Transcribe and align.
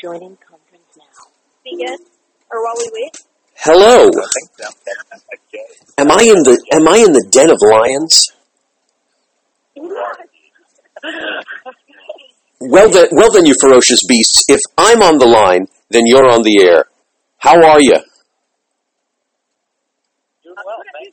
Joining 0.00 0.36
conference 0.36 0.96
now. 0.96 1.04
Begin, 1.64 1.96
or 2.50 2.62
while 2.62 2.74
we 2.76 2.90
wait. 2.92 3.16
Hello. 3.56 4.08
I 4.08 4.26
think 4.34 4.50
Am 5.98 6.10
I 6.10 6.22
in 6.22 6.42
the 6.42 6.62
Am 6.72 6.86
I 6.86 6.98
in 6.98 7.12
the 7.12 7.26
den 7.30 7.50
of 7.50 7.58
lions? 7.62 8.26
Well 12.60 12.90
then, 12.90 13.06
well 13.12 13.32
then, 13.32 13.46
you 13.46 13.54
ferocious 13.58 14.04
beasts. 14.06 14.44
If 14.48 14.60
I'm 14.76 15.02
on 15.02 15.18
the 15.18 15.26
line, 15.26 15.68
then 15.90 16.02
you're 16.06 16.26
on 16.26 16.42
the 16.42 16.62
air. 16.62 16.84
How 17.38 17.62
are 17.62 17.80
you? 17.80 17.98
Doing 20.42 20.56
well, 20.64 20.82
thank 20.92 21.12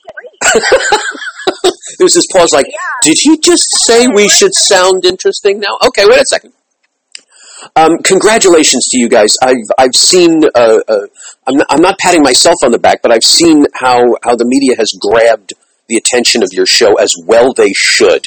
you. 0.54 1.72
There's 2.00 2.14
this 2.14 2.28
pause. 2.32 2.50
Like, 2.54 2.66
did 3.04 3.18
he 3.22 3.38
just 3.38 3.66
say 3.86 4.08
we 4.08 4.28
should 4.28 4.54
sound 4.54 5.06
interesting 5.06 5.60
now? 5.60 5.78
Okay, 5.88 6.06
wait 6.06 6.22
a 6.22 6.26
second. 6.26 6.54
Um, 7.76 7.98
congratulations 8.04 8.86
to 8.92 9.00
you 9.00 9.10
guys. 9.10 9.36
I've 9.42 9.56
I've 9.78 9.96
seen. 9.96 10.44
Uh, 10.56 10.80
uh, 10.88 11.08
I'm 11.48 11.56
not, 11.56 11.68
I'm 11.70 11.82
not 11.82 11.98
patting 12.00 12.24
myself 12.24 12.56
on 12.64 12.72
the 12.72 12.80
back, 12.80 13.02
but 13.02 13.12
I've 13.12 13.24
seen 13.24 13.66
how 13.74 14.18
how 14.24 14.36
the 14.36 14.46
media 14.46 14.76
has 14.78 14.92
grabbed 15.00 15.54
the 15.88 15.98
attention 15.98 16.44
of 16.44 16.50
your 16.52 16.66
show 16.66 16.96
as 16.96 17.12
well 17.26 17.54
they 17.54 17.72
should. 17.76 18.26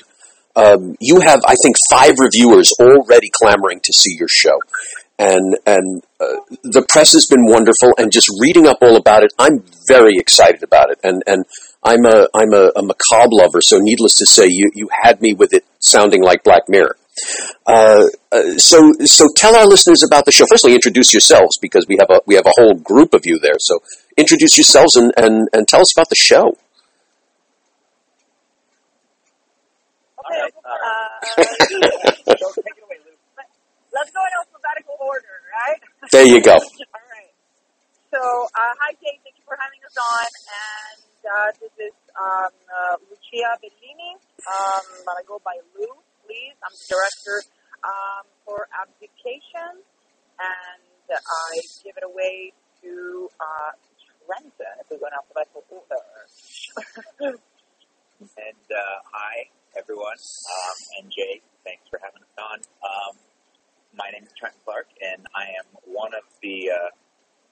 Um, 0.54 0.96
you 1.00 1.20
have, 1.20 1.42
I 1.46 1.54
think, 1.62 1.76
five 1.90 2.18
reviewers 2.18 2.72
already 2.80 3.30
clamoring 3.42 3.80
to 3.84 3.92
see 3.92 4.16
your 4.18 4.28
show, 4.28 4.58
and 5.18 5.58
and 5.66 6.02
uh, 6.18 6.40
the 6.62 6.84
press 6.88 7.12
has 7.12 7.26
been 7.26 7.44
wonderful. 7.44 7.92
And 7.98 8.10
just 8.10 8.28
reading 8.40 8.66
up 8.66 8.78
all 8.80 8.96
about 8.96 9.22
it, 9.22 9.32
I'm 9.38 9.62
very 9.88 10.16
excited 10.16 10.62
about 10.62 10.90
it. 10.90 10.98
And 11.04 11.22
and 11.26 11.44
I'm 11.82 12.06
a 12.06 12.28
I'm 12.34 12.54
a, 12.54 12.72
a 12.74 12.82
macabre 12.82 13.32
lover, 13.32 13.60
so 13.60 13.78
needless 13.78 14.14
to 14.16 14.26
say, 14.26 14.46
you 14.48 14.70
you 14.74 14.88
had 15.02 15.20
me 15.20 15.34
with 15.34 15.52
it 15.52 15.64
sounding 15.78 16.22
like 16.22 16.42
Black 16.42 16.68
Mirror. 16.68 16.96
Uh, 17.66 18.04
uh, 18.30 18.42
so 18.58 18.92
so 19.04 19.26
tell 19.34 19.56
our 19.56 19.66
listeners 19.66 20.02
about 20.02 20.24
the 20.24 20.32
show. 20.32 20.44
Firstly, 20.46 20.74
introduce 20.74 21.12
yourselves 21.12 21.58
because 21.60 21.86
we 21.88 21.96
have 21.98 22.10
a 22.10 22.20
we 22.26 22.34
have 22.34 22.46
a 22.46 22.52
whole 22.58 22.74
group 22.74 23.14
of 23.14 23.24
you 23.24 23.38
there. 23.38 23.56
So 23.58 23.80
introduce 24.16 24.56
yourselves 24.56 24.96
and 24.96 25.12
and, 25.16 25.48
and 25.52 25.66
tell 25.66 25.80
us 25.80 25.96
about 25.96 26.08
the 26.08 26.16
show. 26.16 26.56
All 30.18 30.30
right. 30.30 30.52
Uh, 30.64 31.42
so 32.34 32.52
take 32.62 32.74
it 32.74 32.82
away, 32.82 32.98
Lou. 33.06 33.14
let's 33.94 34.10
go 34.10 34.20
in 34.20 34.32
alphabetical 34.42 34.96
order, 35.00 35.36
right? 35.54 35.80
There 36.10 36.26
you 36.26 36.42
go. 36.42 36.54
All 36.58 37.06
right. 37.14 37.30
So, 38.10 38.18
uh, 38.18 38.74
hi, 38.82 38.92
Jay. 38.98 39.18
Thank 39.22 39.38
you 39.38 39.44
for 39.46 39.56
having 39.60 39.78
us 39.86 39.94
on. 39.94 40.28
And 40.50 41.00
uh, 41.30 41.50
this 41.62 41.74
is 41.78 41.94
um, 42.18 42.50
uh, 42.66 42.96
Lucia 43.06 43.54
Bellini. 43.62 44.18
Um, 44.46 44.84
but 45.06 45.14
I 45.18 45.22
go 45.26 45.40
by 45.44 45.54
Lou, 45.78 45.94
I'm 46.62 46.74
the 46.74 46.86
director 46.88 47.36
um, 47.84 48.24
for 48.44 48.68
Abdication. 48.72 49.82
And 50.36 50.82
I 51.08 51.50
give 51.84 51.96
it 51.96 52.04
away 52.04 52.52
to 52.82 53.28
uh, 53.40 53.72
Trenton 54.26 54.74
if 54.80 54.86
we 54.90 54.98
go 54.98 55.06
alphabetical 55.12 55.64
order. 55.70 57.38
And 58.16 58.66
uh, 58.72 58.96
hi, 59.12 59.44
everyone. 59.76 60.16
Um, 60.16 60.76
and 60.96 61.12
Jay, 61.12 61.44
thanks 61.68 61.84
for 61.92 62.00
having 62.00 62.24
us 62.24 62.36
on. 62.40 62.58
Um, 62.80 63.12
my 63.92 64.08
name 64.08 64.24
is 64.24 64.32
Trent 64.40 64.56
Clark, 64.64 64.88
and 65.04 65.20
I 65.36 65.52
am 65.60 65.68
one 65.84 66.16
of 66.16 66.24
the 66.40 66.72
uh, 66.72 66.96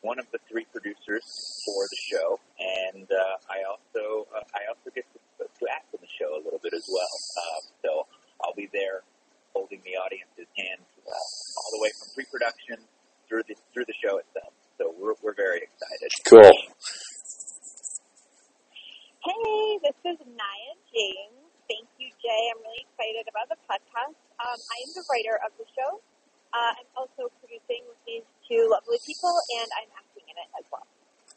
one 0.01 0.19
of 0.19 0.25
the 0.33 0.41
three 0.49 0.65
producers 0.73 1.21
for 1.69 1.85
the 1.85 2.01
show. 2.01 2.41
And 2.57 3.05
uh, 3.12 3.37
I 3.53 3.69
also 3.69 4.25
uh, 4.33 4.41
I 4.57 4.65
also 4.73 4.89
get 4.95 5.05
to, 5.12 5.45
to 5.45 5.65
act 5.69 5.93
in 5.93 6.01
the 6.01 6.09
show 6.17 6.33
a 6.33 6.41
little 6.41 6.61
bit 6.65 6.73
as 6.73 6.89
well. 6.89 7.12
Um, 7.37 7.62
so 7.85 7.91
I'll 8.45 8.53
be 8.53 8.69
there 8.77 9.00
holding 9.56 9.81
the 9.89 9.97
audience's 9.97 10.50
hand 10.53 10.84
uh, 11.09 11.17
all 11.56 11.70
the 11.73 11.81
way 11.81 11.89
from 11.97 12.12
pre-production 12.12 12.84
through 13.25 13.48
the 13.48 13.56
through 13.73 13.89
the 13.89 13.97
show 13.97 14.20
itself. 14.20 14.53
So 14.77 14.92
we're 15.00 15.17
we're 15.25 15.33
very 15.33 15.64
excited. 15.64 16.12
Cool. 16.28 16.53
Hey, 19.25 19.81
this 19.81 19.97
is 20.05 20.20
Naya 20.28 20.72
James. 20.93 21.41
Thank 21.65 21.88
you, 21.97 22.12
Jay. 22.21 22.43
I'm 22.53 22.60
really 22.60 22.84
excited 22.84 23.25
about 23.25 23.49
the 23.49 23.56
podcast. 23.65 24.21
Um, 24.37 24.59
I 24.61 24.76
am 24.84 24.91
the 24.93 25.05
writer 25.09 25.41
of 25.41 25.56
the 25.56 25.65
show. 25.72 26.05
Uh, 26.53 26.76
I'm 26.76 26.91
also 26.93 27.32
producing 27.41 27.88
with 27.88 27.97
these 28.05 28.26
two 28.44 28.69
lovely 28.69 29.00
people, 29.09 29.32
and 29.32 29.69
I'm 29.81 29.91
acting 29.97 30.28
in 30.28 30.37
it 30.37 30.50
as 30.61 30.69
well. 30.69 30.84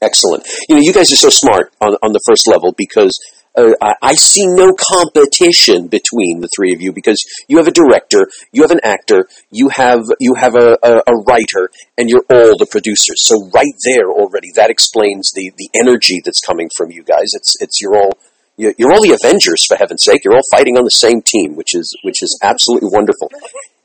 Excellent. 0.04 0.44
You 0.68 0.76
know, 0.76 0.84
you 0.84 0.92
guys 0.92 1.10
are 1.16 1.18
so 1.18 1.32
smart 1.32 1.74
on, 1.80 1.96
on 2.04 2.12
the 2.12 2.20
first 2.28 2.46
level 2.46 2.76
because 2.76 3.16
uh, 3.58 3.94
I, 4.02 4.14
see 4.14 4.46
no 4.46 4.74
competition 4.74 5.88
between 5.88 6.42
the 6.42 6.50
three 6.56 6.74
of 6.74 6.82
you 6.82 6.94
because 6.94 7.24
you 7.48 7.58
have 7.58 7.68
a 7.68 7.72
director, 7.72 8.30
you 8.52 8.62
have 8.62 8.72
an 8.72 8.82
actor, 8.84 9.28
you 9.52 9.70
have 9.70 10.06
you 10.20 10.36
have 10.36 10.56
a, 10.56 10.78
a, 10.84 11.02
a 11.08 11.16
writer, 11.26 11.70
and 11.98 12.10
you're 12.10 12.26
all 12.30 12.58
the 12.58 12.68
producers. 12.70 13.26
So 13.26 13.50
right 13.54 13.74
there 13.84 14.12
already, 14.12 14.52
that 14.56 14.70
explains 14.70 15.32
the, 15.34 15.52
the 15.58 15.70
energy 15.74 16.22
that's 16.24 16.40
coming 16.40 16.70
from 16.78 16.92
you 16.92 17.04
guys. 17.04 17.34
It's 17.34 17.56
it's 17.60 17.82
you're 17.82 17.98
all 17.98 18.18
you're 18.58 18.92
all 18.92 19.02
the 19.02 19.18
Avengers 19.24 19.66
for 19.66 19.78
heaven's 19.78 20.04
sake. 20.04 20.22
You're 20.24 20.36
all 20.36 20.50
fighting 20.52 20.78
on 20.78 20.84
the 20.84 20.90
same 20.90 21.22
team, 21.22 21.56
which 21.56 21.76
is 21.76 21.96
which 22.04 22.22
is 22.22 22.40
absolutely 22.44 22.90
wonderful. 22.92 23.30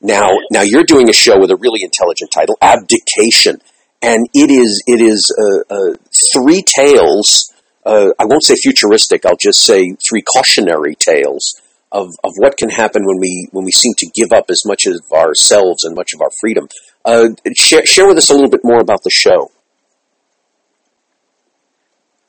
Now, 0.00 0.28
now 0.50 0.62
you're 0.62 0.84
doing 0.84 1.08
a 1.08 1.12
show 1.12 1.38
with 1.38 1.50
a 1.50 1.56
really 1.56 1.80
intelligent 1.82 2.30
title, 2.32 2.56
Abdication, 2.60 3.60
and 4.02 4.26
it 4.34 4.50
is 4.50 4.82
it 4.86 5.00
is 5.00 5.30
uh, 5.38 5.74
uh, 5.74 5.94
three 6.34 6.64
tales. 6.76 7.51
Uh, 7.84 8.10
I 8.18 8.24
won't 8.24 8.44
say 8.44 8.54
futuristic. 8.54 9.26
I'll 9.26 9.36
just 9.40 9.60
say 9.60 9.96
three 10.08 10.22
cautionary 10.22 10.94
tales 10.94 11.60
of, 11.90 12.08
of 12.22 12.32
what 12.36 12.56
can 12.56 12.70
happen 12.70 13.02
when 13.04 13.18
we 13.18 13.48
when 13.52 13.64
we 13.64 13.72
seem 13.72 13.92
to 13.98 14.06
give 14.06 14.32
up 14.32 14.46
as 14.48 14.62
much 14.64 14.86
of 14.86 15.00
ourselves 15.12 15.84
and 15.84 15.94
much 15.94 16.14
of 16.14 16.22
our 16.22 16.30
freedom. 16.40 16.68
Uh, 17.04 17.28
share, 17.54 17.84
share 17.84 18.06
with 18.06 18.16
us 18.18 18.30
a 18.30 18.34
little 18.34 18.50
bit 18.50 18.62
more 18.62 18.80
about 18.80 19.02
the 19.02 19.10
show. 19.10 19.50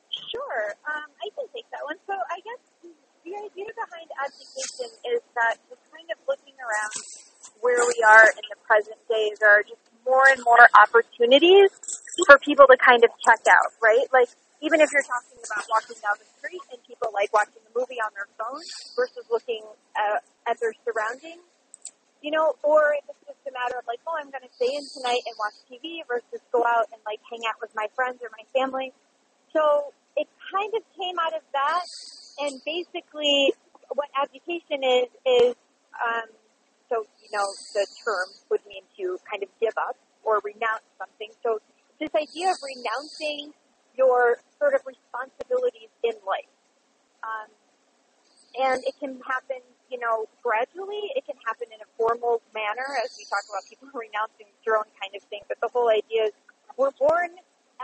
Sure, 0.10 0.74
um, 0.90 1.06
I 1.22 1.30
can 1.38 1.46
take 1.54 1.70
that 1.72 1.86
one. 1.86 1.98
So 2.08 2.14
I 2.14 2.42
guess 2.42 2.62
the 3.24 3.38
idea 3.38 3.70
behind 3.78 4.10
abdication 4.20 4.90
is 5.14 5.22
that 5.38 5.62
just 5.70 5.82
kind 5.94 6.10
of 6.12 6.18
looking 6.28 6.58
around 6.58 6.94
where 7.62 7.80
we 7.80 8.04
are 8.04 8.26
in 8.26 8.46
the 8.50 8.60
present 8.68 8.98
day, 9.08 9.32
there 9.40 9.60
are 9.60 9.64
just 9.64 9.80
more 10.06 10.28
and 10.28 10.42
more 10.44 10.68
opportunities 10.82 11.70
for 12.28 12.38
people 12.40 12.66
to 12.70 12.78
kind 12.78 13.04
of 13.04 13.10
check 13.22 13.42
out, 13.50 13.72
right? 13.82 14.06
Like 14.14 14.30
even 14.62 14.80
if 14.80 14.90
you're 14.94 15.04
talking 15.04 15.42
about 15.44 15.66
walking 15.68 16.00
down 16.00 16.16
the 16.22 16.30
street 16.40 16.64
and 16.72 16.80
people 16.88 17.12
like 17.12 17.28
watching 17.34 17.60
a 17.60 17.72
movie 17.76 18.00
on 18.00 18.14
their 18.16 18.30
phone 18.40 18.64
versus 18.96 19.26
looking 19.28 19.66
uh, 19.98 20.24
at 20.48 20.56
their 20.64 20.72
surroundings, 20.88 21.44
you 22.24 22.32
know, 22.32 22.56
or 22.64 22.96
if 22.96 23.04
it's 23.12 23.24
just 23.28 23.44
a 23.44 23.52
matter 23.52 23.76
of 23.76 23.84
like, 23.84 24.00
oh, 24.08 24.16
I'm 24.16 24.32
going 24.32 24.46
to 24.48 24.54
stay 24.56 24.72
in 24.72 24.86
tonight 24.96 25.20
and 25.28 25.36
watch 25.36 25.58
TV 25.68 26.00
versus 26.08 26.40
go 26.56 26.64
out 26.64 26.88
and 26.96 27.02
like 27.04 27.20
hang 27.28 27.44
out 27.44 27.60
with 27.60 27.76
my 27.76 27.92
friends 27.98 28.24
or 28.24 28.32
my 28.32 28.48
family. 28.56 28.96
So 29.52 29.92
it 30.16 30.32
kind 30.48 30.72
of 30.72 30.82
came 30.96 31.20
out 31.20 31.36
of 31.36 31.44
that, 31.52 31.86
and 32.48 32.62
basically, 32.66 33.54
what 33.94 34.10
abdication 34.16 34.82
is 34.82 35.10
is 35.28 35.54
um, 36.00 36.30
so 36.88 37.04
you 37.22 37.30
know 37.36 37.46
the 37.76 37.86
term 38.06 38.28
would 38.50 38.64
mean 38.66 38.88
to 38.98 39.20
kind 39.30 39.44
of 39.44 39.50
give 39.60 39.76
up 39.78 39.98
or 40.24 40.40
renounce 40.42 40.88
something. 40.98 41.30
So 41.44 41.60
this 42.00 42.14
idea 42.16 42.52
of 42.52 42.58
renouncing 42.62 43.54
your 43.98 44.38
sort 44.60 44.74
of 44.74 44.82
responsibilities 44.86 45.90
in 46.04 46.14
life, 46.26 46.50
um, 47.24 47.50
and 48.60 48.84
it 48.86 48.94
can 49.00 49.20
happen, 49.26 49.62
you 49.90 50.00
know, 50.00 50.26
gradually. 50.42 51.14
It 51.16 51.26
can 51.26 51.36
happen 51.46 51.68
in 51.74 51.80
a 51.82 51.90
formal 51.98 52.42
manner, 52.54 52.86
as 53.04 53.14
we 53.18 53.26
talk 53.26 53.46
about 53.50 53.64
people 53.70 53.90
renouncing 53.94 54.50
their 54.66 54.78
own 54.78 54.90
kind 55.02 55.14
of 55.16 55.22
thing. 55.30 55.42
But 55.48 55.62
the 55.62 55.70
whole 55.70 55.90
idea 55.90 56.30
is 56.30 56.34
we're 56.78 56.94
born 56.98 57.30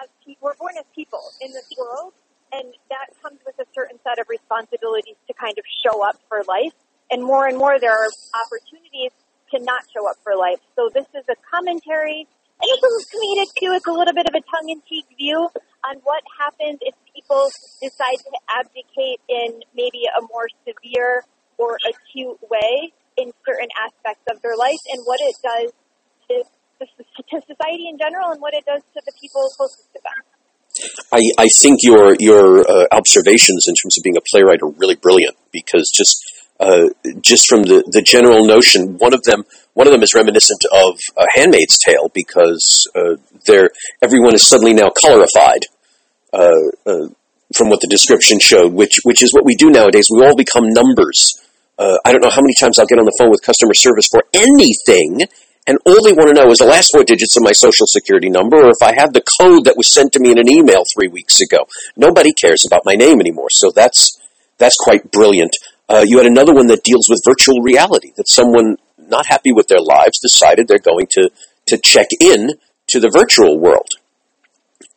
as 0.01 0.09
pe- 0.25 0.37
we're 0.41 0.55
born 0.55 0.73
as 0.77 0.85
people 0.93 1.21
in 1.41 1.51
this 1.53 1.69
world, 1.77 2.13
and 2.51 2.73
that 2.89 3.07
comes 3.21 3.39
with 3.45 3.57
a 3.59 3.67
certain 3.73 3.99
set 4.03 4.19
of 4.19 4.29
responsibilities 4.29 5.17
to 5.27 5.33
kind 5.33 5.57
of 5.57 5.65
show 5.85 6.05
up 6.05 6.17
for 6.27 6.41
life. 6.47 6.73
And 7.11 7.23
more 7.23 7.47
and 7.47 7.57
more, 7.57 7.79
there 7.79 7.93
are 7.93 8.09
opportunities 8.45 9.11
to 9.51 9.59
not 9.59 9.81
show 9.93 10.07
up 10.09 10.17
for 10.23 10.35
life. 10.35 10.59
So 10.75 10.89
this 10.93 11.05
is 11.15 11.25
a 11.29 11.35
commentary, 11.49 12.27
it's 12.61 13.05
comedic 13.09 13.49
too. 13.59 13.71
It's 13.73 13.87
a 13.87 13.91
little 13.91 14.13
bit 14.13 14.27
of 14.27 14.35
a 14.35 14.41
tongue-in-cheek 14.41 15.05
view 15.17 15.47
on 15.85 15.95
what 16.03 16.23
happens 16.39 16.79
if 16.81 16.95
people 17.15 17.49
decide 17.81 18.19
to 18.19 18.31
abdicate 18.59 19.21
in 19.29 19.61
maybe 19.75 20.03
a 20.11 20.21
more 20.27 20.47
severe 20.67 21.23
or 21.57 21.77
acute 21.87 22.39
way 22.49 22.91
in 23.17 23.31
certain 23.45 23.67
aspects 23.83 24.23
of 24.31 24.41
their 24.41 24.55
life, 24.55 24.79
and 24.91 25.03
what 25.03 25.19
it 25.21 25.35
does 25.43 25.71
to, 26.29 26.43
to 26.79 27.41
society 27.47 27.89
in 27.89 27.97
general, 27.97 28.31
and 28.31 28.41
what 28.41 28.53
it 28.53 28.63
does 28.65 28.81
to 28.93 29.01
the 29.05 29.11
people 29.19 29.41
closest 29.57 29.91
to 29.93 29.99
them. 29.99 30.23
I, 31.11 31.19
I 31.37 31.47
think 31.47 31.79
your 31.83 32.15
your 32.19 32.69
uh, 32.69 32.85
observations 32.91 33.65
in 33.67 33.75
terms 33.75 33.97
of 33.97 34.03
being 34.03 34.15
a 34.15 34.21
playwright 34.31 34.61
are 34.61 34.69
really 34.69 34.95
brilliant 34.95 35.35
because 35.51 35.91
just 35.93 36.23
uh, 36.59 36.87
just 37.21 37.47
from 37.49 37.63
the, 37.63 37.83
the 37.91 38.01
general 38.01 38.45
notion, 38.45 38.97
one 38.97 39.13
of 39.13 39.23
them 39.23 39.43
one 39.79 39.87
of 39.87 39.93
them 39.93 40.03
is 40.03 40.13
reminiscent 40.13 40.59
of 40.73 40.99
a 41.15 41.23
Handmaid's 41.35 41.77
Tale 41.77 42.11
because 42.13 42.85
uh, 42.95 43.15
everyone 44.01 44.35
is 44.35 44.45
suddenly 44.45 44.73
now 44.73 44.89
colorified 44.89 45.63
uh, 46.33 46.51
uh, 46.85 47.07
from 47.55 47.69
what 47.69 47.79
the 47.79 47.87
description 47.87 48.39
showed, 48.39 48.73
which 48.73 48.99
which 49.05 49.23
is 49.23 49.33
what 49.33 49.45
we 49.45 49.55
do 49.55 49.69
nowadays. 49.69 50.07
We 50.11 50.25
all 50.25 50.35
become 50.35 50.67
numbers. 50.67 51.39
Uh, 51.77 51.95
I 52.03 52.11
don't 52.11 52.19
know 52.19 52.29
how 52.29 52.41
many 52.41 52.55
times 52.59 52.77
I'll 52.77 52.91
get 52.91 52.99
on 52.99 53.05
the 53.05 53.15
phone 53.17 53.31
with 53.31 53.41
customer 53.41 53.73
service 53.73 54.07
for 54.11 54.25
anything, 54.33 55.21
and 55.65 55.77
all 55.85 56.03
they 56.03 56.11
want 56.11 56.27
to 56.27 56.33
know 56.35 56.51
is 56.51 56.57
the 56.57 56.67
last 56.67 56.89
four 56.91 57.05
digits 57.05 57.37
of 57.37 57.43
my 57.43 57.53
social 57.53 57.87
security 57.87 58.29
number, 58.29 58.57
or 58.57 58.71
if 58.71 58.83
I 58.83 58.99
have 58.99 59.13
the 59.13 59.23
code 59.39 59.63
that 59.63 59.77
was 59.77 59.87
sent 59.87 60.11
to 60.11 60.19
me 60.19 60.31
in 60.31 60.39
an 60.39 60.49
email 60.49 60.83
three 60.93 61.07
weeks 61.07 61.39
ago. 61.39 61.63
Nobody 61.95 62.33
cares 62.33 62.65
about 62.67 62.81
my 62.83 62.95
name 62.95 63.21
anymore, 63.21 63.47
so 63.51 63.71
that's 63.71 64.19
that's 64.57 64.75
quite 64.75 65.09
brilliant. 65.09 65.55
Uh, 65.87 66.03
you 66.05 66.17
had 66.17 66.27
another 66.27 66.53
one 66.53 66.67
that 66.67 66.83
deals 66.83 67.07
with 67.07 67.23
virtual 67.25 67.61
reality. 67.61 68.11
That 68.17 68.27
someone 68.27 68.75
not 69.09 69.25
happy 69.27 69.51
with 69.51 69.67
their 69.67 69.81
lives 69.81 70.19
decided 70.19 70.67
they're 70.67 70.79
going 70.79 71.07
to 71.11 71.29
to 71.67 71.77
check 71.77 72.07
in 72.19 72.49
to 72.87 72.99
the 72.99 73.09
virtual 73.09 73.59
world, 73.59 73.89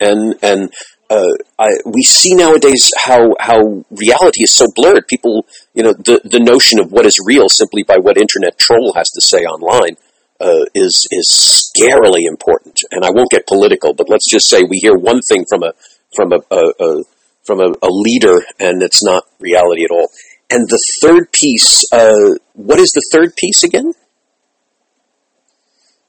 and 0.00 0.34
and 0.42 0.72
uh, 1.10 1.36
I, 1.58 1.76
we 1.84 2.02
see 2.02 2.34
nowadays 2.34 2.90
how 3.04 3.34
how 3.38 3.84
reality 3.90 4.44
is 4.44 4.50
so 4.50 4.66
blurred. 4.74 5.06
People, 5.08 5.46
you 5.74 5.82
know, 5.82 5.92
the 5.92 6.20
the 6.24 6.40
notion 6.40 6.80
of 6.80 6.90
what 6.90 7.04
is 7.04 7.18
real 7.26 7.48
simply 7.48 7.82
by 7.82 7.96
what 7.96 8.16
internet 8.16 8.58
troll 8.58 8.94
has 8.94 9.10
to 9.10 9.20
say 9.20 9.40
online 9.40 9.96
uh, 10.40 10.64
is 10.74 11.06
is 11.10 11.28
scarily 11.28 12.24
important. 12.26 12.80
And 12.90 13.04
I 13.04 13.10
won't 13.10 13.30
get 13.30 13.46
political, 13.46 13.92
but 13.92 14.08
let's 14.08 14.28
just 14.28 14.48
say 14.48 14.62
we 14.62 14.78
hear 14.78 14.94
one 14.94 15.20
thing 15.20 15.44
from 15.48 15.62
a 15.62 15.72
from 16.14 16.32
a, 16.32 16.40
a, 16.50 16.72
a 16.80 17.02
from 17.44 17.60
a, 17.60 17.72
a, 17.82 17.90
leader, 17.90 18.38
and 18.58 18.82
it's 18.82 19.04
not 19.04 19.24
reality 19.40 19.84
at 19.84 19.90
all. 19.90 20.08
And 20.48 20.68
the 20.68 20.80
third 21.02 21.32
piece, 21.32 21.84
uh, 21.92 22.38
what 22.54 22.78
is 22.78 22.90
the 22.90 23.06
third 23.12 23.36
piece 23.36 23.62
again? 23.64 23.92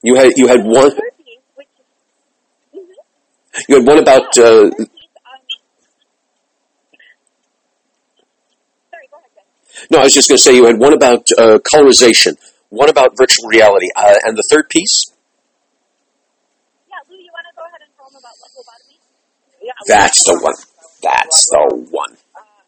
You 0.04 0.16
had 0.16 0.32
you 0.36 0.48
had 0.48 0.60
one. 0.64 0.90
You 3.68 3.76
had 3.76 3.86
one 3.86 3.98
about. 3.98 4.36
Uh, 4.36 4.68
no, 9.90 10.00
I 10.00 10.04
was 10.04 10.12
just 10.12 10.28
going 10.28 10.36
to 10.36 10.42
say 10.42 10.54
you 10.54 10.66
had 10.66 10.78
one 10.78 10.92
about 10.92 11.26
uh, 11.38 11.58
colorization, 11.72 12.36
one 12.68 12.90
about 12.90 13.16
virtual 13.16 13.48
reality, 13.48 13.88
uh, 13.96 14.16
and 14.24 14.36
the 14.36 14.44
third 14.50 14.68
piece. 14.68 15.10
Yeah, 16.86 17.00
Lou, 17.08 17.16
you 17.16 17.32
want 17.32 17.46
to 17.48 17.56
go 17.56 17.64
ahead 17.64 17.80
and 17.80 17.90
tell 17.96 18.10
them 18.12 18.20
about 18.20 18.36
lobotomy? 18.44 19.00
Yeah, 19.62 19.72
That's 19.88 20.22
the 20.24 20.38
one. 20.38 20.54
That's 21.00 21.46
the 21.48 21.88
one. 21.90 22.12
Uh, 22.36 22.60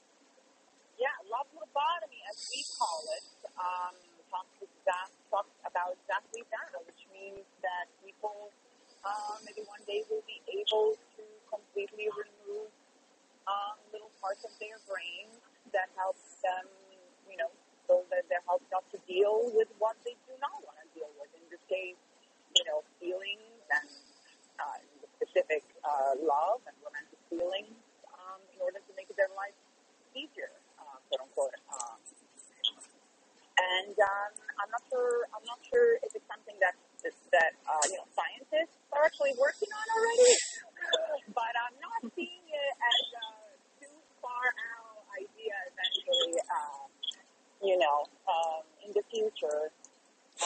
yeah, 0.99 1.13
love 1.29 1.47
lobotomy, 1.53 2.21
as 2.33 2.49
we 2.49 2.65
call 2.81 3.05
it, 3.13 3.25
um, 3.61 3.93
talks, 4.33 4.57
exact, 4.65 5.13
talks 5.31 5.53
about 5.69 5.93
exactly 6.01 6.41
that, 6.49 6.73
which 6.85 7.05
means 7.13 7.45
that 7.61 7.89
people 8.05 8.53
uh, 9.07 9.39
maybe 9.47 9.63
one 9.71 9.83
day 9.87 10.03
will 10.11 10.25
be 10.27 10.43
able 10.51 10.99
to 11.15 11.23
completely 11.47 12.11
remove 12.11 12.67
um, 13.47 13.79
little 13.95 14.11
parts 14.19 14.43
of 14.43 14.51
their 14.59 14.83
brain 14.91 15.31
that 15.71 15.87
help 15.95 16.19
them, 16.43 16.67
you 17.31 17.39
know, 17.39 17.51
so 17.87 18.03
that 18.11 18.27
they're 18.27 18.43
helped 18.51 18.67
not 18.75 18.83
to 18.91 18.99
deal 19.07 19.47
with 19.55 19.71
what 19.79 19.95
they 20.03 20.19
do 20.27 20.35
not 20.43 20.59
want 20.67 20.75
to 20.83 20.89
deal 20.91 21.11
with. 21.23 21.31
In 21.39 21.47
this 21.47 21.63
case, 21.71 21.99
you 22.59 22.65
know, 22.67 22.83
feelings 22.99 23.63
and 23.71 23.87
uh, 24.59 24.83
specific 25.23 25.63
uh, 25.87 26.19
love 26.19 26.59
and 26.67 26.75
romantic 26.83 27.21
feelings 27.31 27.79
um, 28.11 28.43
in 28.51 28.59
order 28.59 28.83
to 28.83 28.93
make 28.99 29.07
their 29.15 29.31
life 29.39 29.55
easier, 30.19 30.51
uh, 30.83 30.99
quote 31.07 31.23
unquote. 31.23 31.55
Um, 31.71 31.99
and 33.57 33.95
um, 33.97 34.31
I'm 34.61 34.71
not 34.71 34.85
sure. 34.91 35.25
I'm 35.33 35.47
not 35.49 35.61
sure 35.65 35.97
if 36.05 36.13
it's 36.13 36.29
something 36.29 36.57
that 36.61 36.77
that 37.33 37.53
uh, 37.65 37.85
you 37.89 37.97
know 37.97 38.09
scientists 38.13 38.77
are 38.93 39.05
actually 39.05 39.33
working 39.41 39.69
on 39.73 39.87
already, 39.97 40.35
but 41.33 41.53
I'm 41.57 41.77
not 41.81 42.01
seeing 42.13 42.45
it 42.49 42.73
as 42.77 43.01
a 43.17 43.27
too 43.81 43.97
far 44.21 44.45
out 44.77 45.05
idea. 45.17 45.57
Eventually, 45.73 46.37
um, 46.53 46.89
you 47.63 47.77
know, 47.79 48.05
um, 48.29 48.63
in 48.85 48.93
the 48.93 49.05
future. 49.09 49.73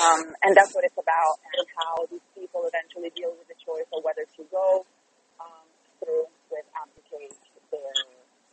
Um, 0.01 0.33
and 0.43 0.57
that's 0.57 0.73
what 0.73 0.85
it's 0.89 0.97
about, 0.97 1.37
and 1.61 1.67
how 1.77 2.09
these 2.09 2.25
people 2.33 2.65
eventually 2.65 3.13
deal 3.13 3.37
with 3.37 3.49
the 3.53 3.59
choice 3.61 3.85
of 3.93 4.01
whether 4.01 4.25
to 4.25 4.43
go 4.49 4.89
um, 5.37 5.69
through 6.01 6.25
with 6.49 6.65
abdicate 6.73 7.37
their 7.69 7.93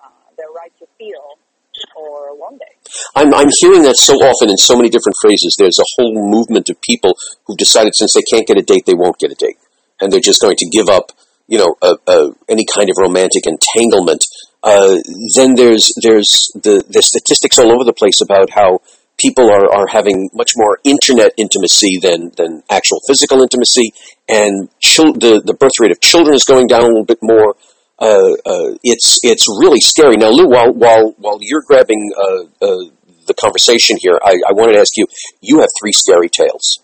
uh, 0.03 0.27
their 0.35 0.51
right 0.51 0.75
to 0.79 0.85
feel, 0.99 1.39
or 1.95 2.35
one 2.37 2.57
day. 2.57 2.75
I'm, 3.15 3.33
I'm 3.33 3.49
hearing 3.59 3.83
that 3.83 3.97
so 3.97 4.13
often 4.15 4.49
in 4.49 4.57
so 4.57 4.75
many 4.75 4.89
different 4.89 5.15
phrases. 5.21 5.55
There's 5.57 5.79
a 5.79 5.89
whole 5.95 6.13
movement 6.29 6.69
of 6.69 6.81
people 6.81 7.15
who've 7.45 7.57
decided 7.57 7.93
since 7.95 8.13
they 8.13 8.21
can't 8.21 8.47
get 8.47 8.57
a 8.57 8.61
date, 8.63 8.85
they 8.85 8.93
won't 8.93 9.17
get 9.17 9.31
a 9.31 9.35
date. 9.35 9.57
And 9.99 10.11
they're 10.11 10.19
just 10.19 10.41
going 10.41 10.57
to 10.57 10.69
give 10.69 10.89
up, 10.89 11.11
you 11.47 11.57
know, 11.57 11.75
uh, 11.81 11.97
uh, 12.05 12.29
any 12.49 12.65
kind 12.65 12.89
of 12.89 12.95
romantic 12.99 13.43
entanglement. 13.47 14.23
Uh, 14.61 14.97
then 15.35 15.55
there's, 15.55 15.89
there's 16.01 16.51
the, 16.53 16.83
the 16.89 17.01
statistics 17.01 17.57
all 17.57 17.71
over 17.71 17.83
the 17.83 17.93
place 17.93 18.21
about 18.21 18.51
how 18.51 18.81
people 19.17 19.51
are, 19.51 19.71
are 19.71 19.87
having 19.87 20.29
much 20.33 20.51
more 20.55 20.79
internet 20.83 21.33
intimacy 21.37 21.99
than, 22.01 22.31
than 22.37 22.63
actual 22.69 22.99
physical 23.07 23.41
intimacy. 23.41 23.93
And 24.29 24.69
chil- 24.79 25.13
the, 25.13 25.41
the 25.43 25.53
birth 25.53 25.79
rate 25.79 25.91
of 25.91 26.01
children 26.01 26.35
is 26.35 26.43
going 26.43 26.67
down 26.67 26.83
a 26.83 26.87
little 26.87 27.05
bit 27.05 27.19
more. 27.21 27.55
Uh, 27.99 28.33
uh, 28.45 28.77
it's 28.83 29.19
it's 29.23 29.47
really 29.59 29.79
scary. 29.79 30.17
Now, 30.17 30.29
Lou, 30.29 30.47
while 30.47 30.71
while 30.71 31.15
while 31.17 31.39
you're 31.41 31.63
grabbing 31.65 32.11
uh, 32.15 32.43
uh 32.63 32.83
the 33.25 33.33
conversation 33.33 33.97
here, 33.99 34.19
I, 34.23 34.33
I, 34.47 34.53
wanted 34.53 34.73
to 34.73 34.79
ask 34.79 34.95
you. 34.95 35.07
You 35.41 35.61
have 35.61 35.69
three 35.81 35.91
scary 35.91 36.29
tales. 36.29 36.79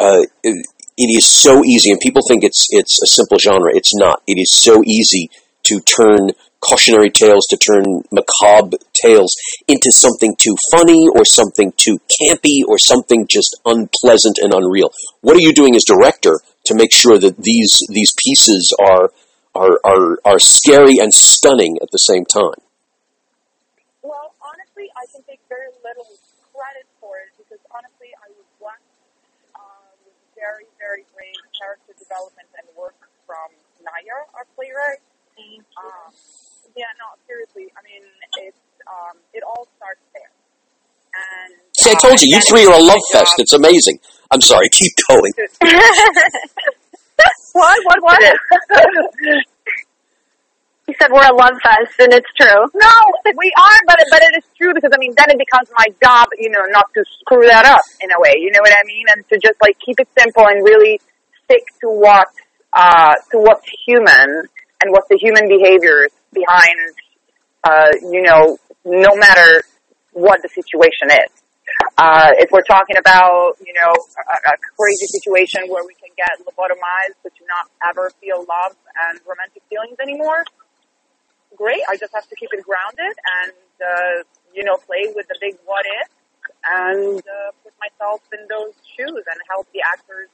Uh, 0.00 0.22
it, 0.42 0.66
it 0.96 1.10
is 1.18 1.26
so 1.26 1.62
easy, 1.66 1.90
and 1.90 2.00
people 2.00 2.22
think 2.26 2.44
it's 2.44 2.66
it's 2.70 3.02
a 3.02 3.06
simple 3.06 3.38
genre. 3.38 3.72
It's 3.74 3.94
not. 3.94 4.22
It 4.26 4.40
is 4.40 4.50
so 4.50 4.82
easy 4.86 5.28
to 5.64 5.80
turn 5.80 6.30
cautionary 6.60 7.10
tales, 7.10 7.46
to 7.50 7.56
turn 7.58 7.84
macabre 8.10 8.78
tales 8.94 9.34
into 9.68 9.90
something 9.92 10.34
too 10.40 10.56
funny 10.70 11.06
or 11.14 11.24
something 11.24 11.72
too 11.76 11.98
campy 12.20 12.60
or 12.66 12.78
something 12.78 13.26
just 13.28 13.58
unpleasant 13.66 14.38
and 14.38 14.54
unreal. 14.54 14.90
What 15.20 15.36
are 15.36 15.42
you 15.42 15.52
doing 15.52 15.76
as 15.76 15.84
director 15.84 16.40
to 16.66 16.74
make 16.74 16.92
sure 16.92 17.18
that 17.18 17.36
these 17.36 17.82
these 17.90 18.12
pieces 18.16 18.74
are 18.80 19.10
are, 19.54 19.78
are, 19.84 20.18
are 20.24 20.38
scary 20.38 20.98
and 20.98 21.14
stunning 21.14 21.78
at 21.80 21.90
the 21.92 22.02
same 22.02 22.26
time. 22.26 22.58
Well, 24.02 24.34
honestly, 24.42 24.90
I 24.98 25.06
can 25.14 25.22
take 25.22 25.38
very 25.48 25.70
little 25.86 26.10
credit 26.50 26.86
for 26.98 27.22
it 27.22 27.30
because 27.38 27.62
honestly, 27.70 28.10
I 28.18 28.34
was 28.34 28.42
uh, 29.54 29.94
with 30.02 30.18
very, 30.34 30.66
very 30.82 31.06
great 31.14 31.38
character 31.54 31.94
development 31.94 32.50
and 32.58 32.66
work 32.74 32.98
from 33.26 33.54
Naya, 33.78 34.26
our 34.34 34.46
playwright. 34.58 34.98
Um, 35.78 36.12
yeah, 36.76 36.90
no, 36.98 37.06
seriously. 37.26 37.70
I 37.76 37.80
mean, 37.86 38.02
it's 38.46 38.58
um, 38.86 39.16
it 39.32 39.42
all 39.42 39.68
starts 39.76 40.00
there. 40.12 40.30
And 41.14 41.54
see, 41.78 41.90
I 41.90 41.94
told 41.94 42.20
you, 42.20 42.28
you 42.34 42.40
three 42.42 42.66
are 42.66 42.74
a 42.74 42.82
love 42.82 43.02
fest. 43.12 43.32
It's 43.38 43.52
amazing. 43.52 44.00
I'm 44.30 44.40
sorry, 44.40 44.68
keep 44.72 44.92
going. 45.08 45.32
what? 47.52 47.78
What? 47.84 48.02
What? 48.02 48.20
he 50.86 50.94
said 51.00 51.10
we're 51.12 51.26
a 51.26 51.34
love 51.34 51.54
fest, 51.62 51.94
and 52.00 52.12
it's 52.12 52.30
true. 52.34 52.60
No, 52.74 52.92
we 53.24 53.52
are, 53.56 53.78
but 53.86 53.98
but 54.10 54.22
it 54.22 54.34
is 54.36 54.44
true 54.58 54.74
because 54.74 54.90
I 54.92 54.98
mean, 54.98 55.14
then 55.16 55.30
it 55.30 55.38
becomes 55.38 55.68
my 55.78 55.86
job, 56.02 56.28
you 56.38 56.50
know, 56.50 56.64
not 56.70 56.92
to 56.94 57.04
screw 57.20 57.46
that 57.46 57.64
up 57.64 57.82
in 58.00 58.10
a 58.10 58.20
way. 58.20 58.34
You 58.36 58.50
know 58.50 58.60
what 58.60 58.72
I 58.72 58.82
mean? 58.86 59.06
And 59.14 59.28
to 59.28 59.38
just 59.38 59.60
like 59.62 59.78
keep 59.84 60.00
it 60.00 60.08
simple 60.18 60.46
and 60.46 60.64
really 60.64 61.00
stick 61.44 61.64
to 61.80 61.88
what 61.88 62.28
uh, 62.72 63.14
to 63.30 63.38
what's 63.38 63.68
human 63.86 64.48
and 64.82 64.90
what 64.92 65.04
the 65.08 65.16
human 65.16 65.48
behaviors 65.48 66.10
behind, 66.32 66.94
uh, 67.64 67.88
you 68.10 68.22
know, 68.22 68.58
no 68.84 69.14
matter 69.16 69.64
what 70.12 70.40
the 70.42 70.48
situation 70.48 71.10
is. 71.10 71.30
Uh, 71.96 72.30
if 72.38 72.50
we're 72.52 72.66
talking 72.68 72.96
about, 72.96 73.56
you 73.64 73.72
know, 73.72 73.92
a, 73.92 74.36
a 74.50 74.54
crazy 74.76 75.06
situation 75.06 75.62
where 75.68 75.82
we 75.84 75.94
can 75.94 76.10
get 76.16 76.30
lobotomized 76.44 77.16
but 77.22 77.34
to 77.34 77.42
not 77.48 77.70
ever 77.88 78.10
feel 78.20 78.44
love 78.44 78.76
and 79.08 79.18
romantic 79.26 79.62
feelings 79.70 79.96
anymore, 80.00 80.44
great. 81.56 81.80
I 81.88 81.96
just 81.96 82.12
have 82.14 82.28
to 82.28 82.36
keep 82.36 82.50
it 82.52 82.62
grounded 82.62 83.14
and, 83.42 83.52
uh, 83.80 84.22
you 84.52 84.64
know, 84.64 84.76
play 84.86 85.10
with 85.14 85.26
the 85.28 85.36
big 85.40 85.56
what 85.64 85.84
if 86.02 86.08
and 86.64 87.18
uh, 87.18 87.50
put 87.62 87.72
myself 87.80 88.20
in 88.32 88.46
those 88.48 88.74
shoes 88.96 89.22
and 89.24 89.38
help 89.48 89.66
the 89.72 89.80
actors 89.80 90.28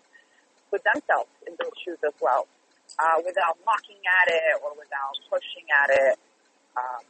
put 0.71 0.83
themselves 0.85 1.31
in 1.47 1.55
those 1.59 1.75
shoes 1.85 1.99
as 2.07 2.15
well, 2.21 2.47
uh, 3.01 3.19
without 3.25 3.57
mocking 3.65 4.01
at 4.05 4.29
it 4.29 4.61
or 4.61 4.77
without 4.77 5.17
pushing 5.33 5.65
at 5.73 5.89
it. 5.89 6.15
Um, 6.77 7.03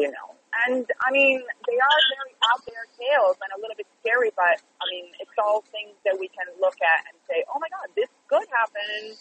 you 0.00 0.08
know, 0.08 0.28
and 0.66 0.86
I 1.00 1.10
mean, 1.10 1.40
they 1.66 1.78
are 1.78 2.00
very 2.16 2.32
out 2.48 2.62
there 2.64 2.86
tales 2.94 3.36
and 3.40 3.50
a 3.56 3.58
little 3.60 3.76
bit 3.76 3.88
scary, 4.00 4.30
but 4.36 4.60
I 4.80 4.84
mean, 4.92 5.10
it's 5.18 5.32
all 5.36 5.64
things 5.72 5.96
that 6.04 6.16
we 6.18 6.28
can 6.28 6.46
look 6.60 6.76
at 6.80 7.00
and 7.08 7.16
say, 7.28 7.44
oh 7.50 7.58
my 7.58 7.68
God, 7.72 7.88
this 7.96 8.08
could 8.28 8.46
happen 8.52 9.16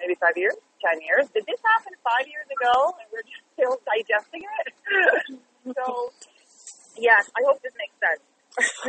maybe 0.00 0.16
five 0.16 0.36
years, 0.36 0.56
ten 0.82 1.00
years. 1.00 1.28
Did 1.32 1.44
this 1.46 1.60
happen 1.62 1.92
five 2.02 2.26
years 2.26 2.48
ago 2.48 2.96
and 2.98 3.06
we're 3.12 3.26
just 3.28 3.44
still 3.54 3.76
digesting 3.90 4.42
it? 4.42 4.66
so, 5.76 6.12
yes, 6.98 7.30
I 7.36 7.40
hope 7.44 7.62
this 7.62 7.74
makes 7.78 7.96
sense. 8.00 8.24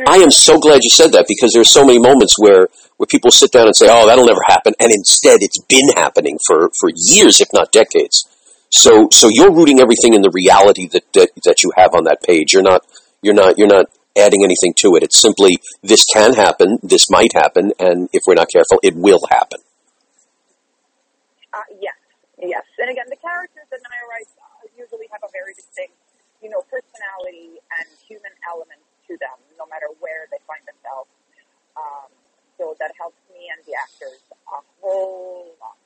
I 0.08 0.16
am 0.24 0.30
so 0.30 0.58
glad 0.58 0.80
you 0.82 0.90
said 0.90 1.12
that 1.12 1.26
because 1.28 1.52
there's 1.52 1.70
so 1.70 1.84
many 1.84 1.98
moments 1.98 2.34
where, 2.38 2.68
where 2.98 3.06
people 3.06 3.30
sit 3.30 3.50
down 3.50 3.66
and 3.66 3.74
say, 3.74 3.86
oh, 3.88 4.06
that'll 4.06 4.26
never 4.26 4.42
happen. 4.46 4.74
And 4.78 4.92
instead, 4.92 5.38
it's 5.40 5.62
been 5.62 5.88
happening 5.96 6.38
for, 6.46 6.70
for 6.78 6.90
years, 6.94 7.40
if 7.40 7.48
not 7.54 7.72
decades. 7.72 8.28
So 8.70 9.08
so 9.10 9.30
you're 9.32 9.52
rooting 9.52 9.80
everything 9.80 10.12
in 10.12 10.20
the 10.20 10.30
reality 10.30 10.88
that, 10.88 11.10
that 11.14 11.30
that 11.44 11.62
you 11.62 11.72
have 11.76 11.94
on 11.94 12.04
that 12.04 12.22
page. 12.22 12.52
You're 12.52 12.62
not 12.62 12.84
you're 13.22 13.34
not 13.34 13.56
you're 13.56 13.70
not 13.70 13.86
adding 14.12 14.44
anything 14.44 14.74
to 14.84 14.94
it. 14.96 15.02
It's 15.02 15.18
simply 15.18 15.56
this 15.82 16.04
can 16.12 16.34
happen, 16.34 16.78
this 16.82 17.08
might 17.08 17.32
happen, 17.32 17.72
and 17.78 18.10
if 18.12 18.22
we're 18.26 18.34
not 18.34 18.48
careful, 18.52 18.78
it 18.82 18.94
will 18.94 19.24
happen. 19.30 19.60
Uh, 21.54 21.64
yes, 21.80 21.96
yes. 22.36 22.64
And 22.78 22.90
again, 22.90 23.08
the 23.08 23.16
characters 23.16 23.64
that 23.70 23.80
Naya 23.80 24.04
writes 24.10 24.36
uh, 24.36 24.68
usually 24.76 25.08
have 25.12 25.24
a 25.24 25.32
very 25.32 25.54
distinct, 25.56 25.96
you 26.42 26.50
know, 26.50 26.60
personality 26.68 27.56
and 27.80 27.88
human 28.04 28.36
element 28.44 28.84
to 29.08 29.16
them, 29.16 29.38
no 29.56 29.64
matter 29.72 29.88
where 30.04 30.28
they 30.28 30.44
find 30.44 30.60
themselves. 30.68 31.08
Um, 31.72 32.12
so 32.58 32.67
that 32.78 32.92
helps 32.98 33.18
me 33.32 33.48
and 33.50 33.60
the 33.66 33.74
actors 33.74 34.20
a 34.30 34.60
whole 34.80 35.54
lot. 35.60 35.76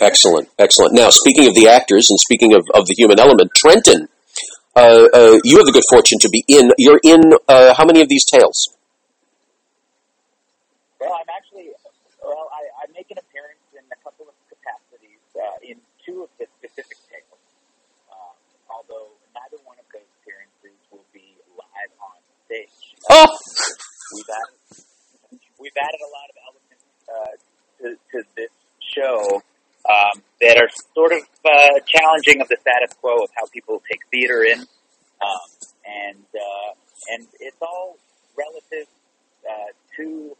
Excellent, 0.00 0.48
excellent. 0.58 0.94
Now, 0.94 1.10
speaking 1.10 1.46
of 1.46 1.54
the 1.54 1.68
actors 1.68 2.08
and 2.10 2.18
speaking 2.18 2.54
of, 2.54 2.64
of 2.74 2.86
the 2.86 2.94
human 2.96 3.20
element, 3.20 3.52
Trenton, 3.54 4.08
uh, 4.74 5.08
uh, 5.12 5.36
you 5.44 5.56
have 5.58 5.66
the 5.66 5.72
good 5.72 5.86
fortune 5.90 6.18
to 6.20 6.28
be 6.30 6.44
in. 6.48 6.72
You're 6.78 7.00
in 7.04 7.20
uh, 7.48 7.74
how 7.76 7.84
many 7.84 8.00
of 8.00 8.08
these 8.08 8.24
tales? 8.24 8.74
Well, 11.00 11.12
I'm 11.12 11.28
actually, 11.30 11.70
well, 12.22 12.48
I, 12.54 12.62
I 12.82 12.92
make 12.94 13.10
an 13.10 13.18
appearance 13.18 13.62
in 13.74 13.84
a 13.92 13.98
couple 14.02 14.26
of 14.26 14.34
capacities 14.48 15.22
uh, 15.36 15.58
in 15.62 15.76
two 16.04 16.24
of 16.24 16.30
the 16.38 16.46
specific 16.58 16.98
tales. 17.10 17.42
Um, 18.10 18.34
although 18.70 19.12
neither 19.34 19.60
one 19.66 19.76
of 19.78 19.86
those 19.92 20.08
appearances 20.22 20.78
will 20.90 21.06
be 21.12 21.36
live 21.54 21.92
on 22.00 22.18
stage. 22.46 22.96
Oh, 23.10 23.28
We've 24.14 24.30
added, 24.30 24.57
we've 25.68 25.84
added 25.84 26.00
a 26.00 26.10
lot 26.16 26.28
of 26.32 26.36
elements 26.48 26.84
uh, 27.12 27.34
to, 27.76 27.86
to 28.12 28.18
this 28.36 28.52
show 28.80 29.42
um, 29.84 30.22
that 30.40 30.56
are 30.56 30.68
sort 30.94 31.12
of 31.12 31.20
uh, 31.44 31.76
challenging 31.84 32.40
of 32.40 32.48
the 32.48 32.56
status 32.60 32.96
quo 33.00 33.20
of 33.20 33.28
how 33.36 33.44
people 33.52 33.82
take 33.90 34.00
theater 34.10 34.44
in, 34.44 34.60
um, 35.20 35.48
and 35.84 36.24
uh, 36.32 36.72
and 37.12 37.26
it's 37.40 37.60
all 37.60 37.98
relative 38.36 38.88
uh, 39.44 39.70
to 39.96 40.36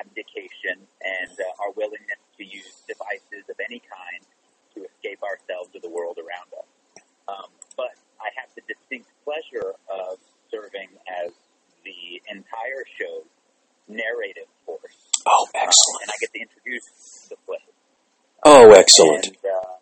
abdication 0.00 0.76
and 0.76 1.32
uh, 1.32 1.64
our 1.64 1.72
willingness 1.76 2.20
to 2.36 2.44
use 2.44 2.84
devices 2.84 3.48
of 3.48 3.56
any 3.64 3.80
kind 3.80 4.20
to 4.74 4.84
escape 4.84 5.20
ourselves 5.24 5.72
or 5.72 5.80
the 5.80 5.88
world 5.88 6.18
around 6.20 6.52
us. 6.52 6.68
Um, 7.28 7.48
but 7.76 7.96
I 8.20 8.28
have 8.36 8.52
the 8.52 8.62
distinct 8.68 9.08
pleasure 9.24 9.72
of 9.88 10.20
serving 10.52 10.88
as 11.24 11.32
the 11.84 12.20
entire 12.28 12.84
show's 13.00 13.28
narrative 13.88 14.48
force, 14.64 14.96
oh, 15.26 15.46
uh, 15.54 15.64
excellent. 15.64 16.00
and 16.02 16.10
I 16.12 16.16
get 16.20 16.32
to 16.32 16.40
introduce 16.40 16.86
the 17.28 17.36
play. 17.44 17.64
Oh, 18.44 18.70
excellent. 18.72 19.26
And 19.26 19.36
uh, 19.42 19.76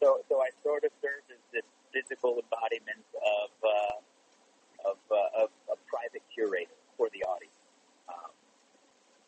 so, 0.00 0.20
so 0.28 0.42
I 0.42 0.50
sort 0.62 0.84
of 0.84 0.90
serve 1.00 1.24
as 1.30 1.40
this 1.52 1.66
physical 1.94 2.36
embodiment 2.42 3.06
of 3.14 3.50
uh, 3.62 4.90
of, 4.90 4.98
uh, 5.10 5.44
of 5.44 5.48
a 5.72 5.76
private 5.88 6.22
curator 6.34 6.76
for 6.96 7.08
the 7.08 7.24
audience. 7.24 7.56
Um, 8.08 8.32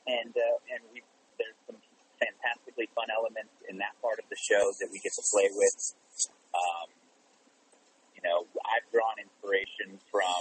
and 0.06 0.32
uh, 0.36 0.74
and 0.74 0.80
we 0.92 1.00
there's 1.38 1.56
some 1.64 1.80
fantastically 2.20 2.88
fun 2.92 3.08
elements 3.12 3.52
in 3.68 3.78
that 3.78 3.96
part 4.00 4.18
of 4.18 4.26
the 4.28 4.36
show 4.36 4.72
that 4.80 4.88
we 4.92 4.98
get 5.00 5.12
to 5.16 5.24
play 5.32 5.48
with. 5.52 5.76
Um, 6.52 6.88
you 8.16 8.22
know, 8.24 8.48
I've 8.64 8.86
drawn 8.92 9.20
inspiration 9.20 10.00
from 10.08 10.40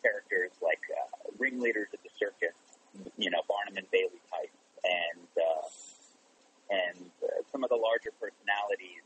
characters 0.00 0.52
like 0.62 0.80
uh, 0.88 1.32
ringleaders 1.36 1.92
of 1.92 2.00
circus, 2.18 2.56
you 3.16 3.30
know, 3.30 3.42
Barnum 3.48 3.76
and 3.76 3.88
Bailey 3.90 4.20
type, 4.32 4.52
and 4.84 5.28
uh, 5.36 5.66
and 6.70 7.10
uh, 7.22 7.40
some 7.52 7.62
of 7.62 7.70
the 7.70 7.78
larger 7.78 8.10
personalities 8.18 9.04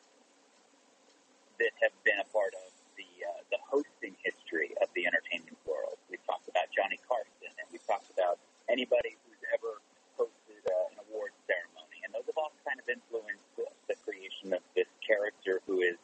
that 1.59 1.73
have 1.85 1.95
been 2.05 2.19
a 2.19 2.29
part 2.33 2.55
of 2.57 2.71
the 2.97 3.09
uh, 3.27 3.41
the 3.53 3.61
hosting 3.69 4.17
history 4.25 4.73
of 4.81 4.89
the 4.97 5.05
entertainment 5.07 5.59
world. 5.69 5.99
We've 6.09 6.25
talked 6.27 6.49
about 6.49 6.71
Johnny 6.73 6.99
Carson, 7.05 7.53
and 7.59 7.67
we've 7.73 7.85
talked 7.87 8.09
about 8.13 8.41
anybody 8.69 9.17
who's 9.27 9.43
ever 9.53 9.81
hosted 10.17 10.63
uh, 10.65 10.93
an 10.95 10.99
award 11.09 11.33
ceremony, 11.45 12.01
and 12.05 12.15
those 12.15 12.27
have 12.29 12.39
all 12.39 12.53
kind 12.65 12.79
of 12.81 12.87
influenced 12.89 13.49
the, 13.57 13.67
the 13.93 13.97
creation 14.07 14.55
of 14.57 14.63
this 14.77 14.89
character 15.05 15.61
who 15.67 15.83
is 15.85 15.99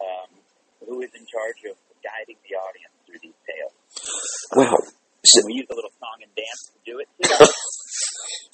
um, 0.00 0.30
who 0.84 1.00
is 1.02 1.10
in 1.16 1.24
charge 1.26 1.60
of 1.68 1.76
guiding 2.04 2.38
the 2.46 2.54
audience 2.54 2.94
through 3.04 3.20
these 3.20 3.38
tales. 3.44 3.74
Wow. 4.54 4.76
So- 5.24 5.42
we 5.44 5.58
use 5.58 5.66
a 5.70 5.74
little 5.74 5.90
song 5.98 6.22
and 6.22 6.30
dance 6.38 6.70
to 6.70 6.78
do 6.86 6.98
it 7.02 7.08
too. 7.15 7.15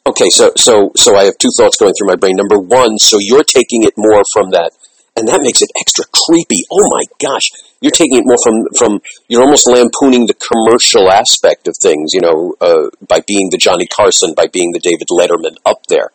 Okay, 0.05 0.29
so 0.31 0.51
so 0.57 0.91
so 0.97 1.15
I 1.17 1.25
have 1.25 1.39
two 1.39 1.51
thoughts 1.57 1.77
going 1.79 1.93
through 1.95 2.09
my 2.09 2.17
brain. 2.17 2.35
Number 2.35 2.59
one, 2.59 2.99
so 2.99 3.19
you're 3.21 3.45
taking 3.45 3.85
it 3.85 3.95
more 3.97 4.23
from 4.33 4.51
that, 4.51 4.73
and 5.15 5.29
that 5.29 5.43
makes 5.43 5.63
it 5.63 5.71
extra 5.79 6.05
creepy. 6.11 6.67
Oh 6.73 6.89
my 6.91 7.05
gosh, 7.23 7.51
you're 7.81 7.95
taking 7.95 8.19
it 8.19 8.27
more 8.27 8.39
from 8.43 8.67
from 8.77 9.01
you're 9.29 9.43
almost 9.43 9.69
lampooning 9.69 10.27
the 10.27 10.35
commercial 10.35 11.09
aspect 11.09 11.69
of 11.69 11.77
things. 11.81 12.11
You 12.15 12.21
know, 12.21 12.55
uh, 12.61 12.91
by 13.07 13.21
being 13.21 13.51
the 13.51 13.59
Johnny 13.59 13.87
Carson, 13.87 14.35
by 14.35 14.49
being 14.49 14.73
the 14.73 14.81
David 14.83 15.07
Letterman 15.07 15.55
up 15.65 15.87
there. 15.87 16.11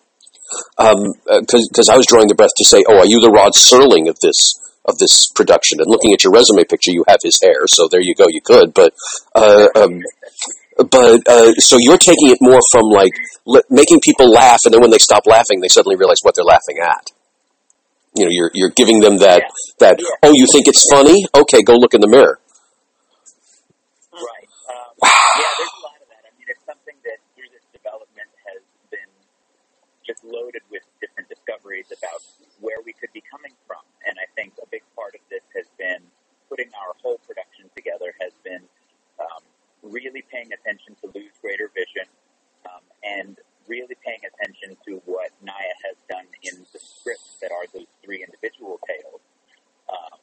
Because 0.77 1.89
I 1.89 1.95
was 1.95 2.05
drawing 2.07 2.27
the 2.27 2.35
breath 2.35 2.55
to 2.55 2.65
say, 2.65 2.83
oh, 2.87 2.99
are 2.99 3.05
you 3.05 3.19
the 3.19 3.31
Rod 3.31 3.51
Serling 3.53 4.09
of 4.09 4.19
this 4.19 4.59
of 4.83 4.97
this 4.97 5.31
production? 5.31 5.79
And 5.79 5.89
looking 5.89 6.11
at 6.11 6.25
your 6.25 6.33
resume 6.33 6.63
picture, 6.65 6.91
you 6.91 7.05
have 7.07 7.19
his 7.23 7.39
hair, 7.41 7.67
so 7.67 7.87
there 7.87 8.01
you 8.01 8.15
go. 8.15 8.27
You 8.27 8.41
could, 8.41 8.73
but 8.73 8.93
uh, 9.33 9.67
um, 9.75 10.03
but 10.77 11.21
uh, 11.27 11.53
so 11.55 11.77
you're 11.79 11.97
taking 11.97 12.29
it 12.29 12.37
more 12.41 12.59
from 12.71 12.89
like 12.89 13.13
l- 13.47 13.63
making 13.69 13.99
people 14.01 14.29
laugh, 14.29 14.59
and 14.65 14.73
then 14.73 14.81
when 14.81 14.91
they 14.91 14.97
stop 14.99 15.25
laughing, 15.25 15.61
they 15.61 15.67
suddenly 15.67 15.95
realize 15.95 16.19
what 16.21 16.35
they're 16.35 16.45
laughing 16.45 16.77
at. 16.81 17.11
You 18.15 18.25
know, 18.25 18.31
you're 18.31 18.51
you're 18.53 18.69
giving 18.73 18.99
them 19.01 19.17
that 19.17 19.43
that 19.79 19.97
Yeah. 19.99 20.29
oh, 20.29 20.33
you 20.33 20.47
think 20.47 20.67
it's 20.67 20.85
funny? 20.89 21.25
Okay, 21.35 21.61
go 21.61 21.73
look 21.73 21.93
in 21.93 22.01
the 22.01 22.07
mirror. 22.07 22.39
Right. 24.13 24.49
Um, 24.69 24.93
yeah, 25.03 25.51
there's 25.57 25.77
a 25.77 25.83
lot 25.85 25.97
of 26.01 26.07
that. 26.09 26.23
I 26.25 26.31
mean, 26.37 26.47
it's 26.49 26.65
something 26.65 26.97
that 27.05 27.19
through 27.35 27.49
this 27.53 27.65
development 27.73 28.29
has 28.49 28.61
been 28.89 29.11
just 30.05 30.23
loaded 30.25 30.63
with 30.71 30.81
different 31.01 31.29
discoveries 31.29 31.85
about 31.93 32.21
where 32.59 32.81
we 32.85 32.93
could 32.93 33.13
be 33.13 33.21
coming 33.29 33.53
from. 33.67 33.83
And 34.09 34.17
I 34.17 34.25
think 34.33 34.53
a 34.61 34.65
big 34.73 34.81
part 34.95 35.13
of 35.13 35.21
this 35.29 35.45
has 35.53 35.69
been 35.77 36.01
putting 36.49 36.71
our 36.73 36.95
whole 37.03 37.19
production 37.27 37.69
together 37.75 38.15
has 38.21 38.31
been 38.41 38.63
um, 39.19 39.43
really 39.83 40.23
paying 40.31 40.49
attention 40.53 40.95
to 41.03 41.11
Lou's 41.13 41.35
greater 41.41 41.69
vision 41.75 42.07
um, 42.65 42.81
and 43.03 43.37
really 43.67 43.95
paying 44.03 44.23
attention 44.23 44.77
to 44.87 45.01
what 45.05 45.31
Naya 45.43 45.75
has 45.85 45.97
done 46.09 46.25
in 46.43 46.65
the 46.71 46.79
scripts 46.79 47.35
that 47.41 47.51
are 47.51 47.67
those 47.73 47.91
three 48.03 48.23
individual 48.23 48.79
tales 48.87 49.21
um, 49.91 50.17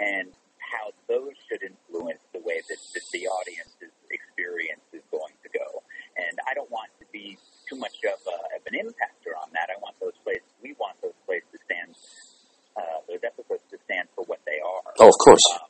and 0.00 0.32
how 0.56 0.92
those 1.08 1.36
should 1.48 1.62
influence 1.62 2.20
the 2.32 2.40
way 2.40 2.60
that, 2.68 2.80
that 2.94 3.06
the 3.12 3.28
audience's 3.28 3.92
experience 4.10 4.84
is 4.92 5.04
going 5.10 5.32
to 5.44 5.48
go. 5.52 5.82
And 6.16 6.36
I 6.48 6.54
don't 6.54 6.70
want 6.70 6.90
to 7.00 7.06
be 7.12 7.38
too 7.68 7.76
much 7.76 7.96
of, 8.04 8.20
a, 8.24 8.38
of 8.56 8.62
an 8.72 8.76
impactor 8.76 9.36
on 9.36 9.48
that. 9.52 9.68
I 9.68 9.78
want 9.80 9.96
those 10.00 10.16
plays, 10.24 10.40
we 10.62 10.74
want 10.80 10.96
those 11.00 11.16
plays 11.26 11.42
to 11.52 11.58
stand, 11.64 11.92
uh, 12.76 13.00
those 13.08 13.20
episodes 13.24 13.64
to 13.70 13.78
stand 13.84 14.08
for 14.14 14.24
what 14.24 14.40
they 14.44 14.60
are. 14.60 14.92
Oh, 15.00 15.08
of 15.08 15.17
course, 15.28 15.48
Um, 15.60 15.68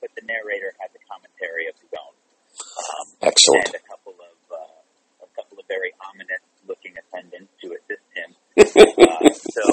but 0.00 0.10
the 0.14 0.22
narrator 0.26 0.70
has 0.78 0.90
a 0.94 1.02
commentary 1.10 1.66
of 1.66 1.74
his 1.82 1.90
own. 1.98 2.14
Um, 2.54 3.06
excellent. 3.26 3.66
and 3.66 3.76
a 3.82 3.84
couple 3.90 4.14
of 4.14 4.36
uh, 4.46 5.26
a 5.26 5.30
couple 5.34 5.58
of 5.58 5.66
very 5.66 5.90
ominous 5.98 6.44
looking 6.70 6.94
attendants 6.94 7.50
to 7.62 7.74
assist 7.74 8.06
him. 8.14 8.30
uh, 8.62 9.26
so 9.34 9.64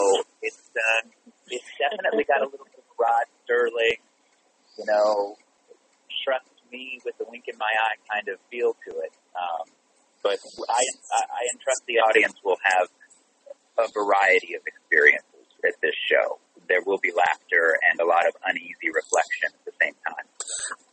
it's 0.42 0.66
uh, 0.74 1.02
it's 1.54 1.72
definitely 1.78 2.26
got 2.26 2.42
a 2.42 2.50
little 2.50 2.66
bit 2.66 2.82
of 2.82 2.90
Rod 2.98 3.28
Serling, 3.46 4.02
you 4.82 4.86
know, 4.90 5.38
trust 6.26 6.50
me 6.74 6.98
with 7.06 7.14
a 7.22 7.26
wink 7.30 7.46
in 7.48 7.58
my 7.62 7.70
eye 7.70 7.98
kind 8.10 8.28
of 8.34 8.42
feel 8.50 8.74
to 8.90 8.92
it. 9.06 9.14
Um, 9.38 9.70
but 10.26 10.42
I, 10.42 10.82
I 10.82 11.22
I 11.30 11.42
entrust 11.54 11.86
the 11.86 12.02
audience 12.02 12.34
will 12.44 12.58
have 12.66 12.90
a 13.78 13.88
variety 13.94 14.56
of 14.58 14.62
experiences 14.66 15.31
at 15.66 15.80
this 15.82 15.96
show. 16.10 16.40
There 16.68 16.82
will 16.86 17.00
be 17.00 17.12
laughter 17.12 17.78
and 17.92 18.00
a 18.00 18.06
lot 18.06 18.28
of 18.28 18.34
uneasy 18.46 18.90
reflection 18.94 19.50
at 19.50 19.66
the 19.66 19.74
same 19.82 19.94
time. 20.08 20.26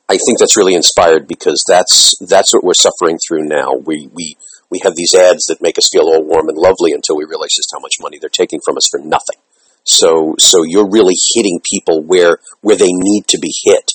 I 0.08 0.16
think 0.16 0.38
that's 0.38 0.56
really 0.56 0.74
inspired 0.74 1.28
because 1.28 1.62
that's 1.68 2.14
that's 2.20 2.52
what 2.54 2.64
we're 2.64 2.74
suffering 2.74 3.18
through 3.18 3.44
now. 3.44 3.74
We 3.74 4.08
we 4.12 4.36
we 4.70 4.80
have 4.82 4.96
these 4.96 5.14
ads 5.14 5.46
that 5.46 5.60
make 5.60 5.76
us 5.78 5.90
feel 5.92 6.08
all 6.08 6.24
warm 6.24 6.48
and 6.48 6.56
lovely 6.56 6.92
until 6.92 7.16
we 7.16 7.24
realize 7.24 7.50
just 7.54 7.70
how 7.72 7.80
much 7.80 7.96
money 8.00 8.18
they're 8.18 8.30
taking 8.30 8.60
from 8.64 8.76
us 8.76 8.88
for 8.90 9.00
nothing. 9.00 9.36
So 9.84 10.34
so 10.38 10.64
you're 10.64 10.88
really 10.88 11.16
hitting 11.34 11.60
people 11.70 12.02
where 12.02 12.38
where 12.62 12.76
they 12.76 12.90
need 12.90 13.26
to 13.28 13.38
be 13.38 13.52
hit. 13.64 13.90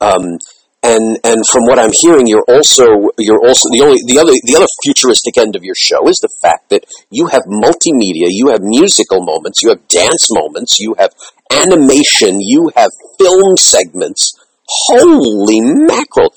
Um, 0.00 0.38
and 0.82 1.18
and 1.22 1.46
from 1.46 1.62
what 1.66 1.78
I'm 1.78 1.92
hearing, 1.92 2.26
you're 2.26 2.44
also 2.48 3.10
you're 3.18 3.46
also 3.46 3.70
the 3.70 3.82
only 3.82 4.02
the 4.04 4.18
other 4.18 4.34
the 4.42 4.56
other 4.56 4.66
futuristic 4.82 5.38
end 5.38 5.54
of 5.54 5.62
your 5.62 5.76
show 5.78 6.08
is 6.08 6.18
the 6.18 6.32
fact 6.42 6.70
that 6.70 6.84
you 7.10 7.28
have 7.28 7.42
multimedia, 7.46 8.26
you 8.28 8.48
have 8.48 8.60
musical 8.62 9.22
moments, 9.22 9.62
you 9.62 9.70
have 9.70 9.86
dance 9.86 10.26
moments, 10.30 10.80
you 10.80 10.94
have 10.98 11.14
animation, 11.50 12.40
you 12.40 12.70
have 12.74 12.90
film 13.18 13.56
segments. 13.56 14.34
Holy 14.66 15.60
mackerel! 15.60 16.34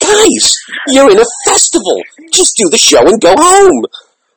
Guys, 0.00 0.54
you're 0.88 1.10
in 1.10 1.18
a 1.18 1.30
festival. 1.46 2.02
Just 2.32 2.56
do 2.56 2.68
the 2.70 2.78
show 2.78 3.00
and 3.00 3.20
go 3.20 3.34
home. 3.36 3.84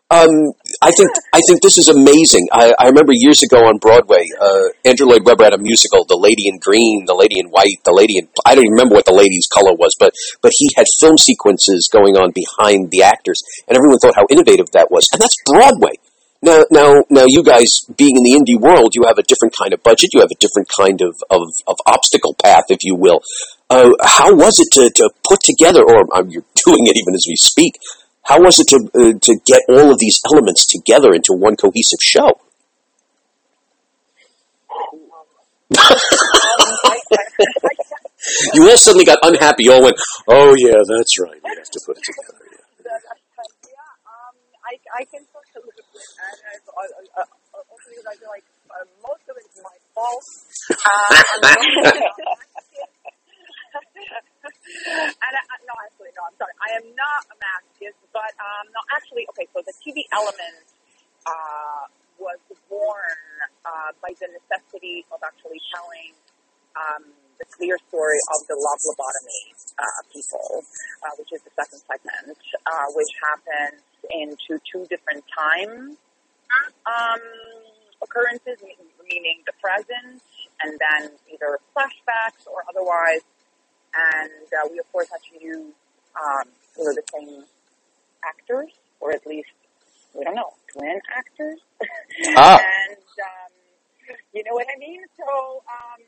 Um, 0.09 0.53
I 0.81 0.91
think 0.91 1.09
I 1.33 1.41
think 1.47 1.61
this 1.61 1.77
is 1.77 1.87
amazing. 1.87 2.47
I, 2.51 2.73
I 2.77 2.87
remember 2.87 3.13
years 3.13 3.41
ago 3.41 3.65
on 3.65 3.77
Broadway, 3.77 4.29
uh, 4.39 4.69
Andrew 4.85 5.07
Lloyd 5.07 5.25
Webber 5.25 5.43
had 5.45 5.53
a 5.53 5.57
musical, 5.57 6.05
The 6.05 6.17
Lady 6.17 6.47
in 6.47 6.59
Green, 6.59 7.05
The 7.05 7.15
Lady 7.15 7.39
in 7.39 7.49
White, 7.49 7.81
The 7.83 7.93
Lady 7.93 8.17
in 8.17 8.27
I 8.45 8.53
don't 8.53 8.65
even 8.65 8.73
remember 8.73 8.95
what 8.95 9.05
the 9.05 9.15
lady's 9.15 9.47
color 9.47 9.73
was, 9.73 9.95
but 9.99 10.13
but 10.41 10.51
he 10.55 10.69
had 10.75 10.85
film 10.99 11.17
sequences 11.17 11.89
going 11.91 12.15
on 12.15 12.31
behind 12.31 12.91
the 12.91 13.01
actors, 13.01 13.41
and 13.67 13.75
everyone 13.75 13.97
thought 13.97 14.15
how 14.15 14.27
innovative 14.29 14.69
that 14.71 14.91
was. 14.91 15.07
And 15.13 15.21
that's 15.21 15.35
Broadway. 15.45 15.97
Now, 16.41 16.65
now, 16.69 17.01
now, 17.09 17.25
you 17.25 17.41
guys 17.43 17.81
being 17.97 18.15
in 18.15 18.23
the 18.23 18.37
indie 18.37 18.61
world, 18.61 18.93
you 18.93 19.05
have 19.07 19.17
a 19.17 19.23
different 19.23 19.55
kind 19.57 19.73
of 19.73 19.81
budget. 19.81 20.13
You 20.13 20.21
have 20.21 20.29
a 20.29 20.37
different 20.37 20.69
kind 20.69 21.01
of 21.01 21.17
of, 21.31 21.49
of 21.65 21.77
obstacle 21.87 22.35
path, 22.37 22.65
if 22.69 22.79
you 22.83 22.93
will. 22.95 23.21
Uh, 23.69 23.89
how 24.03 24.33
was 24.33 24.59
it 24.59 24.69
to, 24.73 24.89
to 24.93 25.09
put 25.27 25.41
together, 25.41 25.81
or 25.81 26.05
um, 26.15 26.29
you're 26.29 26.45
doing 26.65 26.85
it 26.85 26.95
even 26.95 27.15
as 27.15 27.25
we 27.27 27.35
speak? 27.35 27.79
How 28.27 28.41
was 28.41 28.59
it 28.59 28.67
to 28.75 28.77
uh, 28.91 29.13
to 29.15 29.39
get 29.45 29.61
all 29.69 29.89
of 29.89 29.99
these 29.99 30.19
elements 30.27 30.67
together 30.67 31.13
into 31.13 31.31
one 31.31 31.55
cohesive 31.55 32.03
show? 32.03 32.41
you 38.53 38.69
all 38.69 38.77
suddenly 38.77 39.05
got 39.05 39.19
unhappy. 39.23 39.63
You 39.63 39.73
all 39.73 39.83
went, 39.83 39.95
"Oh 40.27 40.55
yeah, 40.59 40.75
that's 40.75 41.19
right. 41.23 41.39
We 41.41 41.55
have 41.55 41.71
to 41.71 41.79
put 41.85 41.97
it 41.97 42.03
together." 42.03 42.35
Yeah. 42.83 42.99
um, 44.03 44.35
I, 44.59 44.75
I 44.99 45.05
can 45.07 45.23
talk 45.31 45.47
a 45.55 45.59
little 45.63 45.71
bit, 45.71 46.03
and 46.19 46.35
I've, 46.51 46.67
uh, 46.67 47.23
uh, 47.23 47.23
I 47.23 47.79
feel 47.87 48.03
like 48.03 48.43
most 49.07 49.23
of 49.31 49.35
it 49.39 49.47
is 49.47 49.63
my 49.63 49.77
fault. 49.95 50.23
Uh, 50.67 51.15
and 55.23 55.33
no, 55.67 55.73
actually, 55.83 56.11
no, 56.15 56.23
I'm 56.27 56.35
sorry. 56.39 56.55
I 56.63 56.69
am 56.79 56.87
not 56.95 57.21
a 57.27 57.35
masochist, 57.39 57.99
but 58.11 58.31
um, 58.39 58.66
no, 58.77 58.81
actually, 58.93 59.25
okay. 59.33 59.49
So 59.49 59.65
the 59.65 59.73
TV 59.81 60.05
element 60.13 60.61
uh, 61.25 61.89
was 62.21 62.37
born 62.69 63.17
uh, 63.65 63.89
by 64.05 64.13
the 64.21 64.29
necessity 64.29 65.01
of 65.09 65.17
actually 65.25 65.57
telling 65.73 66.13
um, 66.77 67.09
the 67.41 67.45
clear 67.57 67.77
story 67.89 68.21
of 68.37 68.45
the 68.45 68.53
love 68.53 68.81
lobotomy 68.85 69.57
uh, 69.81 70.01
people, 70.13 70.61
uh, 70.61 71.13
which 71.17 71.33
is 71.33 71.41
the 71.41 71.53
second 71.57 71.81
segment, 71.89 72.37
uh, 72.69 72.87
which 72.93 73.09
happens 73.17 73.81
into 74.13 74.61
two 74.69 74.85
different 74.93 75.25
time 75.33 75.97
um, 76.85 77.21
occurrences, 78.01 78.61
meaning 78.61 79.41
the 79.49 79.53
present 79.57 80.21
and 80.61 80.77
then 80.77 81.17
either 81.33 81.57
flashbacks 81.73 82.45
or 82.45 82.61
otherwise. 82.69 83.25
And 83.97 84.45
uh, 84.53 84.69
we, 84.69 84.77
of 84.77 84.85
course, 84.91 85.09
had 85.09 85.21
to 85.33 85.43
use 85.43 85.73
um, 86.13 86.45
you 86.77 86.83
know, 86.85 86.93
the 86.93 87.05
same 87.13 87.45
actors, 88.27 88.71
or 88.99 89.11
at 89.11 89.25
least, 89.25 89.49
we 90.13 90.23
don't 90.23 90.35
know, 90.35 90.53
twin 90.73 90.99
actors. 91.15 91.59
Ah. 92.35 92.59
and, 92.59 92.97
um, 92.97 93.51
you 94.33 94.43
know 94.43 94.53
what 94.53 94.67
I 94.73 94.77
mean? 94.79 95.01
So, 95.17 95.63
um, 95.69 96.01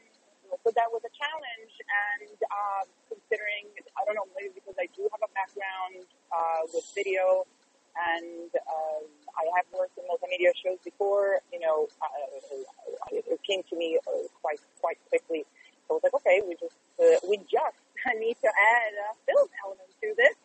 so 0.63 0.71
that 0.73 0.89
was 0.89 1.01
a 1.05 1.13
challenge, 1.13 1.73
and 1.85 2.37
um, 2.49 2.85
considering, 3.05 3.69
I 3.93 4.01
don't 4.05 4.17
know, 4.17 4.25
maybe 4.33 4.57
because 4.57 4.75
I 4.81 4.89
do 4.97 5.05
have 5.13 5.21
a 5.21 5.31
background 5.37 6.09
uh, 6.33 6.65
with 6.73 6.85
video, 6.97 7.45
and 7.93 8.49
um, 8.65 9.05
I 9.37 9.45
have 9.57 9.67
worked 9.73 9.97
in 9.97 10.05
multimedia 10.09 10.53
shows 10.57 10.81
before, 10.81 11.41
you 11.53 11.59
know, 11.59 11.87
uh, 12.01 13.13
it, 13.13 13.25
came 13.45 13.61
to 13.69 13.75
me 13.75 13.97
uh, 13.97 14.25
quite 14.41 14.61
quite 14.81 14.97
quickly. 15.09 15.45
So 15.87 15.97
I 15.97 15.97
was 15.97 16.03
like, 16.05 16.17
okay, 16.21 16.41
we 16.45 16.53
just 16.57 16.77
uh, 17.01 17.17
we 17.25 17.37
just 17.49 17.79
need 18.17 18.37
to 18.41 18.49
add 18.49 18.93
a 18.93 19.09
film 19.25 19.49
element 19.65 19.89
to 20.01 20.13
this, 20.17 20.37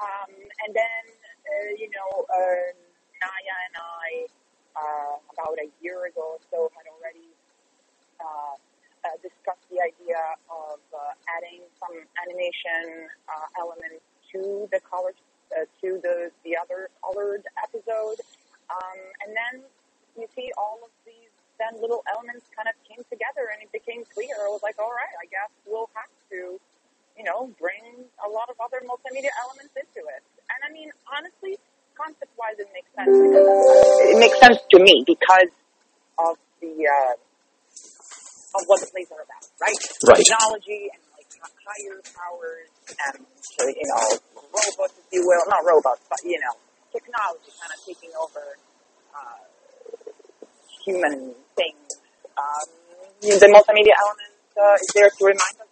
um, 0.00 0.32
and 0.64 0.72
then 0.72 1.02
know, 2.02 2.26
uh, 2.26 2.74
Naya 3.22 3.56
and 3.70 3.76
I 3.78 4.08
uh, 4.74 5.14
about 5.34 5.58
a 5.62 5.68
year 5.82 6.06
ago 6.06 6.38
or 6.38 6.42
so 6.50 6.70
had 6.74 6.86
already 6.90 7.30
uh, 8.18 8.56
uh, 9.04 9.16
discussed 9.22 9.66
the 9.70 9.82
idea 9.82 10.18
of 10.50 10.78
uh, 10.94 11.14
adding 11.30 11.62
some 11.78 11.94
animation 12.22 13.06
uh, 13.28 13.60
elements 13.60 14.02
to 14.30 14.68
the 14.72 14.80
color 14.80 15.12
uh, 15.54 15.66
to 15.82 16.00
the 16.02 16.30
the 16.44 16.56
other 16.56 16.88
colored 17.02 17.44
episode, 17.62 18.18
um, 18.70 18.98
and 19.26 19.36
then 19.36 19.62
you 20.16 20.26
see 20.34 20.50
all 20.56 20.80
of 20.82 20.90
these 21.04 21.30
then 21.60 21.78
little 21.80 22.02
elements 22.10 22.46
kind 22.56 22.66
of 22.66 22.74
came 22.88 23.02
together 23.06 23.52
and 23.52 23.62
it 23.62 23.70
became 23.70 24.02
clear. 24.14 24.34
I 24.40 24.50
was 24.50 24.64
like, 24.64 24.78
all 24.80 24.90
right, 24.90 25.14
I 25.20 25.26
guess 25.28 25.52
we'll 25.68 25.90
have 25.94 26.10
to, 26.32 26.58
you 27.14 27.24
know, 27.24 27.52
bring 27.60 28.08
a 28.24 28.28
lot 28.28 28.48
of 28.48 28.56
other 28.58 28.80
multimedia 28.82 29.30
elements 29.44 29.76
into 29.76 30.02
it. 30.08 30.24
And 30.50 30.58
I 30.64 30.72
mean, 30.72 30.90
honestly, 31.06 31.60
concept 31.94 32.32
wise, 32.34 32.58
it 32.58 32.68
makes 32.72 32.90
sense. 32.96 33.14
Because 33.14 33.46
it 34.12 34.18
makes 34.20 34.36
sense 34.38 34.60
to 34.70 34.78
me 34.78 35.04
because 35.08 35.48
of 36.20 36.36
the 36.60 36.72
uh, 36.84 37.14
of 38.54 38.62
what 38.68 38.80
the 38.84 38.88
plays 38.92 39.08
are 39.08 39.24
about, 39.24 39.44
right? 39.56 39.72
Right. 40.04 40.20
Technology 40.20 40.92
and 40.92 41.00
like 41.16 41.28
higher 41.64 41.96
powers 42.12 42.68
and 42.92 43.24
you 43.72 43.88
know 43.88 44.04
robots, 44.52 45.00
if 45.00 45.08
you 45.16 45.24
will, 45.24 45.44
not 45.48 45.64
robots, 45.64 46.04
but 46.12 46.20
you 46.24 46.36
know 46.36 46.52
technology 46.92 47.48
kind 47.56 47.72
of 47.72 47.80
taking 47.88 48.12
over 48.20 48.44
uh, 49.16 49.40
human 50.84 51.32
things. 51.56 51.88
Um, 52.36 52.68
the 53.24 53.48
multimedia 53.48 53.96
element 53.96 54.32
uh, 54.60 54.76
is 54.76 54.88
there 54.92 55.08
to 55.08 55.24
remind 55.24 55.56
us. 55.56 55.71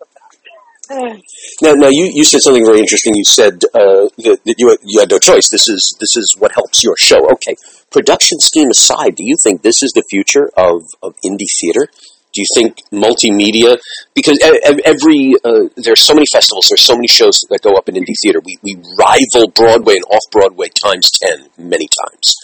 Now, 0.91 1.73
now 1.75 1.89
you, 1.89 2.11
you 2.13 2.25
said 2.25 2.41
something 2.43 2.65
very 2.65 2.81
interesting. 2.81 3.15
You 3.15 3.25
said 3.25 3.55
uh, 3.75 4.11
that, 4.27 4.41
that 4.45 4.55
you 4.59 4.77
you 4.83 5.01
had 5.01 5.11
no 5.11 5.19
choice. 5.19 5.49
This 5.49 5.69
is 5.69 5.97
this 6.01 6.17
is 6.17 6.35
what 6.39 6.53
helps 6.53 6.83
your 6.83 6.97
show. 6.99 7.31
Okay, 7.31 7.55
production 7.91 8.41
scheme 8.41 8.69
aside, 8.71 9.15
do 9.15 9.25
you 9.25 9.37
think 9.43 9.63
this 9.63 9.83
is 9.83 9.93
the 9.95 10.03
future 10.11 10.51
of, 10.57 10.83
of 11.03 11.15
indie 11.25 11.51
theater? 11.61 11.87
Do 12.33 12.41
you 12.43 12.47
think 12.55 12.79
multimedia? 12.93 13.79
Because 14.15 14.39
every 14.43 15.35
uh, 15.45 15.69
there's 15.77 16.03
so 16.07 16.15
many 16.15 16.27
festivals, 16.33 16.67
there's 16.69 16.85
so 16.85 16.95
many 16.95 17.09
shows 17.09 17.45
that 17.51 17.61
go 17.63 17.75
up 17.75 17.89
in 17.89 17.95
indie 17.97 18.19
theater. 18.23 18.41
We 18.45 18.59
we 18.63 18.77
rival 18.99 19.51
Broadway 19.55 19.95
and 19.95 20.05
off 20.05 20.23
Broadway 20.31 20.69
times 20.85 21.11
ten 21.23 21.51
many 21.59 21.89
times. 22.03 22.35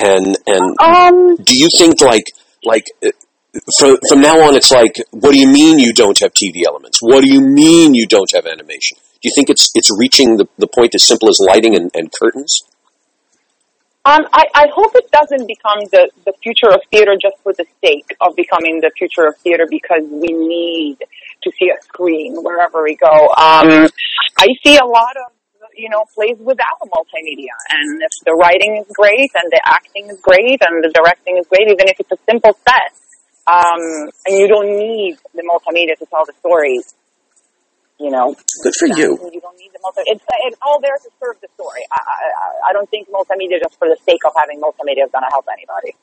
And 0.00 0.38
and 0.46 0.76
Um, 0.80 1.36
do 1.36 1.56
you 1.56 1.68
think 1.76 2.00
like 2.00 2.24
like 2.64 2.86
uh, 3.04 3.10
from 3.78 3.96
from 4.08 4.20
now 4.20 4.40
on 4.40 4.54
it's 4.54 4.70
like 4.70 4.96
what 5.10 5.32
do 5.32 5.38
you 5.38 5.50
mean 5.50 5.78
you 5.78 5.92
don't 5.92 6.18
have 6.20 6.32
TV 6.32 6.62
elements? 6.66 6.98
What 7.00 7.22
do 7.24 7.32
you 7.32 7.40
mean 7.40 7.94
you 7.94 8.06
don't 8.06 8.30
have 8.34 8.46
animation? 8.46 8.98
Do 9.20 9.28
you 9.28 9.32
think 9.34 9.50
it's 9.50 9.70
it's 9.74 9.90
reaching 9.98 10.36
the, 10.36 10.48
the 10.58 10.68
point 10.68 10.94
as 10.94 11.04
simple 11.04 11.28
as 11.28 11.38
lighting 11.40 11.74
and, 11.74 11.90
and 11.94 12.10
curtains? 12.12 12.62
Um, 14.08 14.24
I, 14.32 14.44
I 14.54 14.66
hope 14.72 14.92
it 14.94 15.10
doesn't 15.10 15.46
become 15.46 15.84
the, 15.92 16.08
the 16.24 16.32
future 16.42 16.72
of 16.72 16.80
theater 16.90 17.12
just 17.20 17.36
for 17.42 17.52
the 17.52 17.66
sake 17.84 18.08
of 18.22 18.34
becoming 18.36 18.80
the 18.80 18.90
future 18.96 19.26
of 19.26 19.36
theater 19.44 19.66
because 19.68 20.00
we 20.08 20.32
need 20.32 20.96
to 21.42 21.52
see 21.58 21.68
a 21.68 21.76
screen 21.82 22.40
wherever 22.40 22.82
we 22.82 22.96
go. 22.96 23.12
Um, 23.36 23.84
I 24.38 24.48
see 24.64 24.78
a 24.78 24.86
lot 24.86 25.12
of, 25.20 25.36
you 25.76 25.90
know, 25.90 26.04
plays 26.14 26.38
without 26.40 26.80
multimedia. 26.88 27.52
And 27.68 28.00
if 28.00 28.12
the 28.24 28.32
writing 28.32 28.80
is 28.80 28.88
great 28.96 29.28
and 29.36 29.52
the 29.52 29.60
acting 29.66 30.08
is 30.08 30.18
great 30.22 30.62
and 30.64 30.82
the 30.82 30.88
directing 30.88 31.36
is 31.36 31.46
great, 31.46 31.68
even 31.68 31.92
if 31.92 32.00
it's 32.00 32.12
a 32.12 32.20
simple 32.24 32.56
set, 32.64 32.96
um, 33.48 33.80
and 34.26 34.36
you 34.38 34.46
don't 34.48 34.76
need 34.78 35.16
the 35.34 35.42
multimedia 35.42 35.96
to 35.98 36.06
tell 36.06 36.24
the 36.26 36.34
story, 36.40 36.78
you 37.98 38.10
know, 38.10 38.36
Good 38.62 38.74
for 38.78 38.86
you. 38.86 39.16
you 39.32 39.40
don't 39.40 39.56
need 39.58 39.70
the 39.72 39.78
multi. 39.82 40.02
It's 40.06 40.22
it's 40.46 40.56
all 40.62 40.80
there 40.80 40.96
to 40.96 41.10
serve 41.20 41.36
the 41.40 41.48
story. 41.54 41.82
I 41.90 41.96
I, 41.96 42.12
I- 42.12 42.70
I 42.70 42.72
don't 42.72 42.88
think 42.90 43.08
multimedia 43.08 43.58
just 43.62 43.78
for 43.78 43.88
the 43.88 43.96
sake 44.04 44.20
of 44.26 44.32
having 44.36 44.60
multimedia 44.60 45.04
is 45.06 45.10
going 45.10 45.24
to 45.24 45.30
help 45.30 45.46
anybody. 45.50 45.96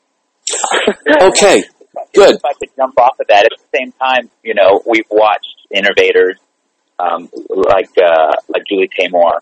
Okay, 1.28 1.62
good. 2.14 2.34
If 2.36 2.44
I 2.44 2.52
could 2.54 2.68
jump 2.76 2.98
off 3.00 3.18
of 3.20 3.26
that, 3.28 3.44
at 3.44 3.50
the 3.56 3.78
same 3.78 3.92
time, 3.92 4.30
you 4.42 4.54
know, 4.54 4.82
we've 4.86 5.06
watched 5.10 5.46
innovators 5.70 6.36
um, 6.98 7.28
like 7.48 7.90
uh, 7.98 8.32
like 8.48 8.62
Julie 8.68 8.88
Taymor 8.98 9.40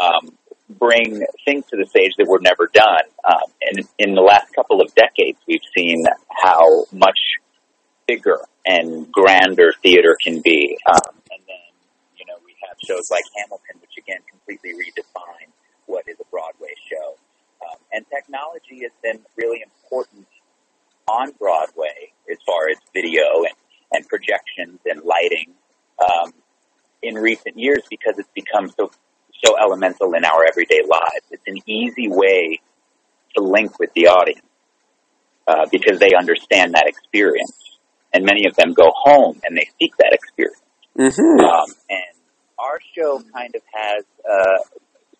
um, 0.00 0.36
bring 0.68 1.24
things 1.44 1.64
to 1.66 1.76
the 1.76 1.86
stage 1.86 2.12
that 2.18 2.26
were 2.28 2.40
never 2.40 2.68
done. 2.72 3.04
Um, 3.24 3.50
and 3.62 3.88
in 3.98 4.14
the 4.14 4.20
last 4.22 4.52
couple 4.54 4.80
of 4.80 4.92
decades, 4.94 5.38
we've 5.46 5.60
seen 5.76 6.04
how 6.30 6.84
much 6.92 7.18
bigger 8.06 8.40
and 8.64 9.10
grander 9.10 9.72
theater 9.82 10.16
can 10.22 10.40
be. 10.42 10.78
Um, 10.86 11.14
and 11.30 11.42
then, 11.46 11.70
you 12.18 12.26
know, 12.26 12.34
we 12.44 12.54
have 12.68 12.76
shows 12.86 13.10
like 13.10 13.24
Hamilton, 13.36 13.80
which 13.80 13.96
again 13.98 14.20
completely 14.28 14.72
redefine 14.72 15.50
what 15.86 16.08
is 16.08 16.16
a 16.20 16.24
Broadway 16.30 16.74
show. 16.90 17.16
Um, 17.62 17.78
and 17.92 18.04
technology 18.10 18.82
has 18.82 18.92
been 19.02 19.20
really 19.36 19.62
important 19.62 20.26
on 21.08 21.32
Broadway 21.38 22.12
as 22.30 22.38
far 22.46 22.68
as 22.70 22.78
video 22.92 23.44
and, 23.44 23.56
and 23.92 24.08
projections 24.08 24.80
and 24.86 25.02
lighting 25.02 25.52
um, 25.98 26.32
in 27.02 27.14
recent 27.14 27.58
years 27.58 27.82
because 27.90 28.18
it's 28.18 28.30
become 28.34 28.70
so 28.78 28.90
so 29.44 29.58
elemental 29.60 30.14
in 30.14 30.24
our 30.24 30.46
everyday 30.46 30.80
lives. 30.88 31.26
It's 31.30 31.42
an 31.46 31.58
easy 31.66 32.08
way 32.08 32.60
to 33.36 33.42
link 33.42 33.78
with 33.78 33.92
the 33.94 34.06
audience 34.06 34.46
uh, 35.46 35.66
because 35.70 35.98
they 35.98 36.14
understand 36.14 36.74
that 36.74 36.86
experience, 36.86 37.63
and 38.14 38.24
many 38.24 38.46
of 38.46 38.54
them 38.54 38.72
go 38.72 38.90
home 38.94 39.40
and 39.44 39.56
they 39.56 39.68
seek 39.78 39.94
that 39.98 40.12
experience. 40.12 40.62
hmm 40.96 41.44
Um, 41.44 41.66
and 41.90 42.14
our 42.58 42.78
show 42.96 43.20
kind 43.34 43.54
of 43.54 43.62
has 43.74 44.04
uh, 44.24 44.58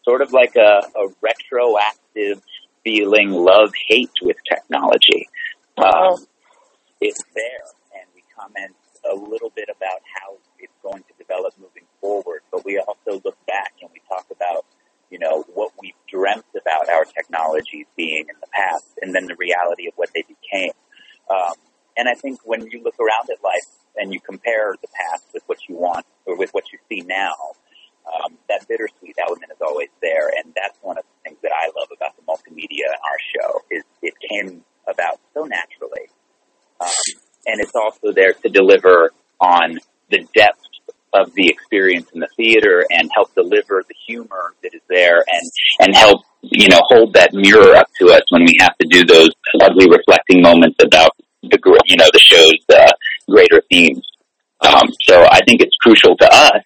sort 0.04 0.22
of 0.22 0.32
like 0.32 0.54
a, 0.56 0.86
a 0.96 1.08
retroactive 1.20 2.40
feeling 2.84 3.30
love 3.30 3.72
hate 3.88 4.12
with 4.22 4.36
technology. 4.48 5.28
Um, 5.76 6.24
it's 7.00 7.22
there, 7.34 7.66
and 7.98 8.06
we 8.14 8.22
comment 8.38 8.76
a 9.10 9.14
little 9.14 9.50
bit 9.54 9.68
about 9.68 10.00
how 10.16 10.36
it's 10.58 10.72
going 10.82 11.02
to 11.02 11.12
develop 11.18 11.52
moving 11.58 11.84
forward. 12.00 12.40
But 12.52 12.64
we 12.64 12.78
also 12.78 13.20
look 13.24 13.36
back 13.46 13.72
and 13.82 13.90
we 13.92 14.00
talk 14.08 14.26
about, 14.30 14.64
you 15.10 15.18
know, 15.18 15.44
what 15.52 15.72
we've 15.82 15.92
dreamt 16.08 16.46
about 16.54 16.88
our 16.88 17.04
technologies 17.04 17.86
being 17.96 18.24
in 18.28 18.36
the 18.40 18.46
past, 18.52 18.86
and 19.02 19.14
then 19.14 19.26
the 19.26 19.36
reality 19.36 19.88
of 19.88 19.94
what 19.96 20.10
they 20.14 20.22
became. 20.22 20.72
Um, 21.28 21.54
and 21.96 22.08
I 22.08 22.14
think 22.14 22.40
when 22.44 22.66
you 22.70 22.82
look 22.82 22.98
around 22.98 23.30
at 23.30 23.42
life 23.42 23.68
and 23.96 24.12
you 24.12 24.20
compare 24.20 24.74
the 24.80 24.88
past 24.88 25.24
with 25.32 25.42
what 25.46 25.58
you 25.68 25.76
want 25.76 26.06
or 26.26 26.36
with 26.36 26.50
what 26.50 26.64
you 26.72 26.78
see 26.88 27.06
now, 27.06 27.34
um, 28.06 28.36
that 28.48 28.66
bittersweet 28.68 29.16
element 29.18 29.50
is 29.50 29.60
always 29.62 29.88
there, 30.02 30.28
and 30.28 30.52
that's 30.54 30.76
one 30.82 30.98
of 30.98 31.04
the 31.04 31.28
things 31.30 31.38
that 31.42 31.52
I 31.52 31.70
love 31.78 31.88
about 31.96 32.16
the 32.16 32.22
multimedia 32.22 32.84
in 32.84 33.00
our 33.00 33.20
show 33.32 33.62
is 33.70 33.82
it 34.02 34.14
came 34.28 34.62
about 34.86 35.20
so 35.32 35.44
naturally, 35.44 36.08
um, 36.80 36.90
and 37.46 37.60
it's 37.60 37.74
also 37.74 38.12
there 38.12 38.34
to 38.34 38.48
deliver 38.50 39.10
on 39.40 39.78
the 40.10 40.26
depth 40.34 40.60
of 41.14 41.32
the 41.34 41.48
experience 41.48 42.10
in 42.12 42.20
the 42.20 42.28
theater 42.36 42.84
and 42.90 43.08
help 43.14 43.32
deliver 43.34 43.84
the 43.88 43.94
humor 44.06 44.54
that 44.62 44.74
is 44.74 44.82
there 44.88 45.24
and 45.26 45.50
and 45.80 45.94
help 45.94 46.22
you 46.42 46.68
know 46.68 46.80
hold 46.88 47.14
that 47.14 47.32
mirror 47.32 47.76
up 47.76 47.86
to 47.98 48.10
us 48.10 48.22
when 48.30 48.42
we 48.42 48.52
have 48.58 48.76
to 48.78 48.86
do 48.88 49.04
those 49.04 49.30
ugly 49.62 49.86
reflecting 49.88 50.42
moments 50.42 50.76
about 50.82 51.12
the 51.50 51.58
gr- 51.58 51.86
you 51.86 51.96
know 51.96 52.08
the 52.12 52.18
show's 52.18 52.52
uh, 52.74 52.90
greater 53.30 53.62
themes. 53.70 54.06
Um, 54.60 54.88
so 55.02 55.26
I 55.30 55.40
think 55.54 55.62
it's 55.62 55.76
crucial 55.80 56.16
to 56.16 56.26
us 56.26 56.62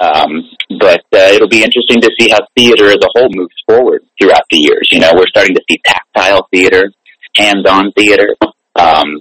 um, 0.00 0.46
but 0.78 1.02
uh, 1.12 1.34
it'll 1.34 1.48
be 1.48 1.64
interesting 1.64 2.00
to 2.02 2.10
see 2.18 2.30
how 2.30 2.38
theater 2.56 2.86
as 2.86 3.02
a 3.02 3.10
whole 3.18 3.28
moves 3.34 3.54
forward 3.66 4.02
throughout 4.20 4.44
the 4.50 4.58
years. 4.58 4.86
You 4.92 5.00
know, 5.00 5.12
we're 5.14 5.26
starting 5.26 5.56
to 5.56 5.62
see 5.68 5.80
tactile 5.84 6.46
theater, 6.52 6.92
hands-on 7.36 7.92
theater. 7.92 8.36
Um, 8.76 9.18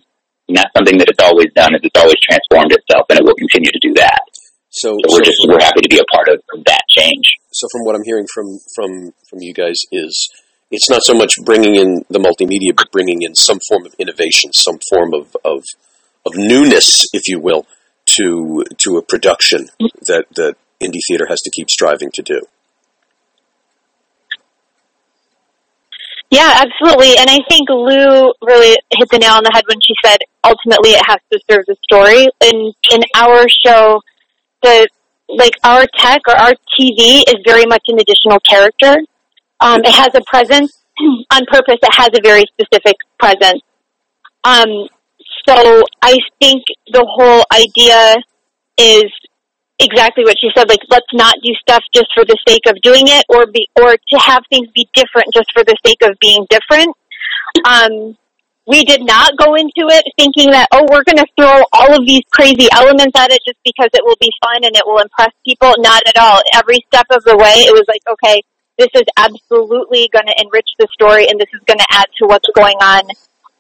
and 0.48 0.56
that's 0.56 0.72
something 0.78 0.98
that 1.00 1.10
it's 1.10 1.24
always 1.24 1.48
done. 1.56 1.74
Is 1.74 1.82
it's 1.84 2.00
always 2.00 2.16
transformed 2.22 2.72
itself, 2.72 3.08
and 3.10 3.20
it 3.20 3.26
will 3.26 3.36
continue 3.36 3.72
to 3.72 3.80
do 3.82 3.94
that. 3.96 4.22
So, 4.70 4.96
So 5.02 5.18
we're 5.18 5.26
just 5.26 5.42
we're 5.48 5.60
happy 5.60 5.82
to 5.82 5.90
be 5.90 5.98
a 5.98 6.06
part 6.14 6.30
of, 6.30 6.40
of 6.56 6.64
that 6.66 6.84
change. 6.90 7.26
so 7.52 7.68
from 7.72 7.84
what 7.84 7.96
I'm 7.96 8.04
hearing 8.04 8.28
from 8.32 8.60
from 8.76 9.12
from 9.30 9.40
you 9.42 9.54
guys 9.54 9.76
is 9.92 10.30
it's 10.70 10.90
not 10.90 11.02
so 11.04 11.14
much 11.16 11.34
bringing 11.44 11.76
in 11.76 12.04
the 12.10 12.20
multimedia, 12.20 12.76
but 12.76 12.92
bringing 12.92 13.24
in 13.24 13.34
some 13.34 13.60
form 13.68 13.86
of 13.86 13.96
innovation, 13.98 14.54
some 14.54 14.78
form 14.90 15.14
of 15.14 15.36
of, 15.44 15.64
of 16.26 16.34
newness, 16.36 17.08
if 17.14 17.28
you 17.28 17.40
will, 17.40 17.66
to 18.16 18.64
to 18.78 18.98
a 18.98 19.02
production 19.02 19.70
that 20.06 20.26
that 20.36 20.56
indie 20.82 21.00
theater 21.08 21.26
has 21.28 21.42
to 21.42 21.52
keep 21.52 21.70
striving 21.70 22.10
to 22.14 22.22
do. 22.22 22.42
Yeah, 26.30 26.62
absolutely. 26.66 27.18
And 27.18 27.30
I 27.30 27.40
think 27.48 27.70
Lou 27.70 28.34
really 28.42 28.78
hit 28.92 29.10
the 29.10 29.18
nail 29.18 29.34
on 29.34 29.44
the 29.44 29.52
head 29.54 29.64
when 29.68 29.80
she 29.80 29.94
said 30.04 30.18
ultimately 30.44 30.92
it 30.92 31.04
has 31.08 31.20
to 31.32 31.40
serve 31.50 31.64
the 31.68 31.76
story. 31.84 32.28
In 32.44 32.74
in 32.92 33.02
our 33.16 33.48
show, 33.66 34.02
the 34.62 34.90
like 35.30 35.54
our 35.64 35.86
tech 35.98 36.22
or 36.28 36.36
our 36.36 36.54
TV 36.80 37.24
is 37.28 37.36
very 37.46 37.66
much 37.66 37.84
an 37.88 38.00
additional 38.00 38.40
character. 38.40 38.98
Um, 39.60 39.82
it 39.84 39.94
has 39.94 40.10
a 40.16 40.22
presence 40.28 40.78
on 41.34 41.46
purpose. 41.48 41.80
It 41.82 41.96
has 41.96 42.10
a 42.10 42.22
very 42.22 42.44
specific 42.52 42.96
presence. 43.20 43.62
Um, 44.44 44.88
so 45.48 45.84
I 46.02 46.18
think 46.42 46.64
the 46.92 47.06
whole 47.08 47.44
idea 47.54 48.18
is 48.78 49.12
exactly 49.80 50.24
what 50.24 50.36
she 50.40 50.50
said. 50.56 50.70
Like, 50.70 50.82
let's 50.90 51.08
not 51.14 51.36
do 51.44 51.54
stuff 51.62 51.84
just 51.94 52.08
for 52.14 52.26
the 52.26 52.38
sake 52.48 52.66
of 52.68 52.76
doing 52.82 53.08
it, 53.08 53.26
or 53.30 53.46
be, 53.48 53.68
or 53.80 53.96
to 53.96 54.18
have 54.20 54.44
things 54.50 54.68
be 54.76 54.88
different 54.94 55.34
just 55.34 55.52
for 55.54 55.64
the 55.64 55.76
sake 55.86 56.02
of 56.04 56.18
being 56.20 56.46
different. 56.50 56.96
Um, 57.66 58.18
we 58.68 58.84
did 58.84 59.06
not 59.06 59.38
go 59.38 59.56
into 59.56 59.88
it 59.88 60.04
thinking 60.20 60.52
that 60.52 60.68
oh, 60.74 60.84
we're 60.92 61.08
going 61.08 61.24
to 61.24 61.28
throw 61.40 61.64
all 61.72 61.96
of 61.96 62.06
these 62.06 62.24
crazy 62.32 62.68
elements 62.74 63.18
at 63.18 63.32
it 63.32 63.40
just 63.48 63.58
because 63.64 63.88
it 63.94 64.04
will 64.04 64.20
be 64.20 64.30
fun 64.44 64.66
and 64.66 64.76
it 64.76 64.84
will 64.86 65.00
impress 65.00 65.32
people. 65.46 65.74
Not 65.80 66.04
at 66.06 66.18
all. 66.18 66.42
Every 66.54 66.84
step 66.92 67.08
of 67.12 67.24
the 67.24 67.38
way, 67.38 67.64
it 67.64 67.72
was 67.72 67.86
like, 67.88 68.04
okay, 68.12 68.42
this 68.78 68.90
is 68.94 69.08
absolutely 69.16 70.10
going 70.12 70.28
to 70.28 70.36
enrich 70.44 70.68
the 70.78 70.88
story, 70.92 71.28
and 71.30 71.40
this 71.40 71.50
is 71.54 71.62
going 71.66 71.80
to 71.80 71.88
add 71.90 72.08
to 72.20 72.28
what's 72.28 72.48
going 72.54 72.78
on 72.78 73.04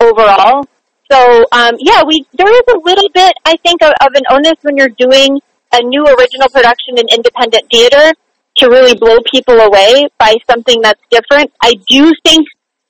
overall. 0.01 0.67
So, 1.11 1.45
um, 1.51 1.75
yeah, 1.79 2.03
we 2.03 2.25
there 2.33 2.51
is 2.51 2.67
a 2.69 2.77
little 2.83 3.09
bit, 3.13 3.33
I 3.45 3.55
think, 3.63 3.81
of, 3.81 3.93
of 4.01 4.11
an 4.13 4.23
onus 4.29 4.57
when 4.61 4.77
you're 4.77 4.95
doing 4.97 5.39
a 5.73 5.81
new 5.83 6.05
original 6.05 6.49
production 6.49 6.97
in 6.97 7.07
independent 7.09 7.63
theater 7.71 8.13
to 8.57 8.69
really 8.69 8.95
blow 8.95 9.17
people 9.31 9.59
away 9.59 10.07
by 10.17 10.35
something 10.49 10.81
that's 10.81 11.01
different. 11.11 11.51
I 11.61 11.73
do 11.87 12.11
think 12.25 12.47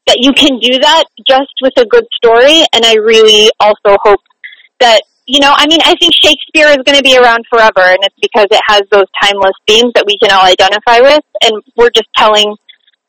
that 0.08 0.18
you 0.20 0.32
can 0.34 0.58
do 0.60 0.80
that 0.80 1.04
just 1.28 1.52
with 1.62 1.74
a 1.78 1.86
good 1.86 2.06
story, 2.16 2.64
and 2.74 2.86
I 2.86 2.96
really 2.96 3.52
also 3.60 3.98
hope 4.04 4.22
that 4.80 5.02
you 5.28 5.42
know, 5.42 5.52
I 5.54 5.68
mean, 5.68 5.80
I 5.84 5.94
think 6.00 6.14
Shakespeare 6.16 6.72
is 6.72 6.80
going 6.88 6.96
to 6.96 7.04
be 7.04 7.20
around 7.20 7.44
forever, 7.52 7.84
and 7.84 8.00
it's 8.00 8.16
because 8.22 8.48
it 8.50 8.64
has 8.66 8.82
those 8.92 9.12
timeless 9.22 9.60
themes 9.68 9.92
that 9.96 10.08
we 10.08 10.18
can 10.18 10.32
all 10.32 10.48
identify 10.48 11.04
with, 11.04 11.24
and 11.44 11.62
we're 11.76 11.92
just 11.92 12.08
telling 12.16 12.56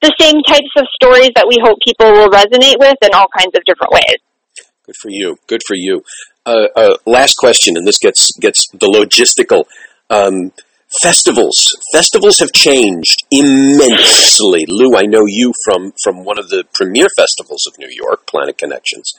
the 0.02 0.12
same 0.18 0.42
types 0.46 0.70
of 0.76 0.84
stories 0.98 1.30
that 1.36 1.46
we 1.46 1.62
hope 1.62 1.78
people 1.86 2.10
will 2.10 2.28
resonate 2.28 2.74
with 2.78 2.98
in 3.02 3.14
all 3.14 3.30
kinds 3.38 3.54
of 3.54 3.62
different 3.64 3.94
ways. 3.94 4.18
Good 4.88 4.96
for 4.96 5.10
you. 5.10 5.38
Good 5.46 5.60
for 5.66 5.76
you. 5.76 6.02
Uh, 6.46 6.68
uh, 6.74 6.96
last 7.04 7.34
question, 7.36 7.76
and 7.76 7.86
this 7.86 7.98
gets 7.98 8.32
gets 8.40 8.66
the 8.72 8.86
logistical. 8.88 9.64
Um, 10.08 10.50
festivals. 11.02 11.76
Festivals 11.92 12.38
have 12.38 12.50
changed 12.54 13.18
immensely. 13.30 14.64
Lou, 14.66 14.96
I 14.96 15.02
know 15.02 15.26
you 15.26 15.52
from 15.62 15.92
from 16.02 16.24
one 16.24 16.38
of 16.38 16.48
the 16.48 16.64
premier 16.72 17.08
festivals 17.14 17.66
of 17.66 17.78
New 17.78 17.90
York, 17.90 18.26
Planet 18.26 18.56
Connections, 18.56 19.12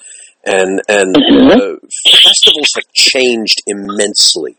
and 0.44 0.82
and 0.90 1.16
uh, 1.16 1.76
festivals 2.24 2.72
have 2.74 2.92
changed 2.94 3.62
immensely 3.68 4.58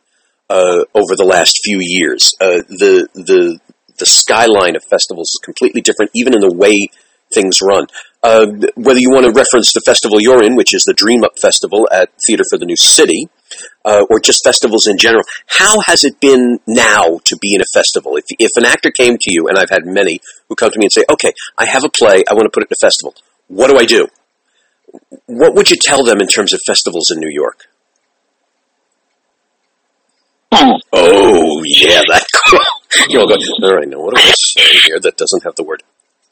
uh, 0.49 0.85
over 0.95 1.17
the 1.17 1.27
last 1.27 1.59
few 1.65 1.79
years. 1.81 2.37
Uh, 2.41 2.63
the 2.69 3.09
the 3.15 3.59
the 3.99 4.07
skyline 4.07 4.77
of 4.77 4.85
festivals 4.85 5.31
is 5.31 5.41
completely 5.43 5.81
different, 5.81 6.13
even 6.15 6.35
in 6.35 6.41
the 6.41 6.55
way 6.55 6.89
things 7.33 7.59
run. 7.63 7.87
Uh, 8.23 8.47
whether 8.77 9.01
you 9.01 9.11
want 9.11 9.25
to 9.25 9.33
reference 9.33 9.73
the 9.73 9.81
festival 9.85 10.19
you're 10.21 10.43
in, 10.43 10.55
which 10.55 10.75
is 10.75 10.83
the 10.85 10.93
Dream 10.93 11.25
Up 11.25 11.33
Festival 11.41 11.89
at 11.91 12.11
Theater 12.27 12.45
for 12.51 12.59
the 12.59 12.67
New 12.67 12.77
City, 12.77 13.29
uh, 13.85 14.05
or 14.11 14.21
just 14.21 14.45
festivals 14.45 14.87
in 14.87 14.99
general, 14.99 15.25
how 15.47 15.81
has 15.87 16.05
it 16.05 16.21
been 16.21 16.61
now 16.67 17.19
to 17.25 17.37
be 17.39 17.55
in 17.55 17.63
a 17.63 17.71
festival? 17.73 18.17
If, 18.17 18.25
if 18.39 18.51
an 18.57 18.67
actor 18.67 18.91
came 18.91 19.17
to 19.19 19.33
you, 19.33 19.49
and 19.49 19.57
I've 19.57 19.71
had 19.71 19.87
many 19.87 20.21
who 20.49 20.55
come 20.55 20.71
to 20.71 20.79
me 20.79 20.87
and 20.87 20.93
say, 20.93 21.05
okay, 21.11 21.33
I 21.57 21.67
have 21.67 21.85
a 21.85 21.89
play, 21.89 22.23
I 22.29 22.35
want 22.35 22.45
to 22.45 22.51
put 22.51 22.63
it 22.63 22.69
in 22.71 22.77
a 22.79 22.85
festival. 22.85 23.15
What 23.49 23.71
do 23.71 23.79
I 23.79 23.87
do? 23.87 24.09
What 25.27 25.55
would 25.55 25.71
you 25.71 25.77
tell 25.81 26.05
them 26.05 26.21
in 26.21 26.27
terms 26.27 26.53
of 26.53 26.61
festivals 26.67 27.11
in 27.11 27.21
New 27.21 27.31
York? 27.31 27.69
Oh, 30.53 31.63
yeah, 31.65 32.03
that. 32.09 32.27
You'll 33.09 33.27
go, 33.27 33.35
all 33.35 33.77
right, 33.77 33.89
now 33.89 34.01
what 34.01 34.15
do 34.15 34.21
I 34.21 34.33
say 34.37 34.81
here 34.85 35.01
that 35.01 35.17
doesn't 35.17 35.45
have 35.45 35.55
the 35.55 35.63
word 35.63 35.83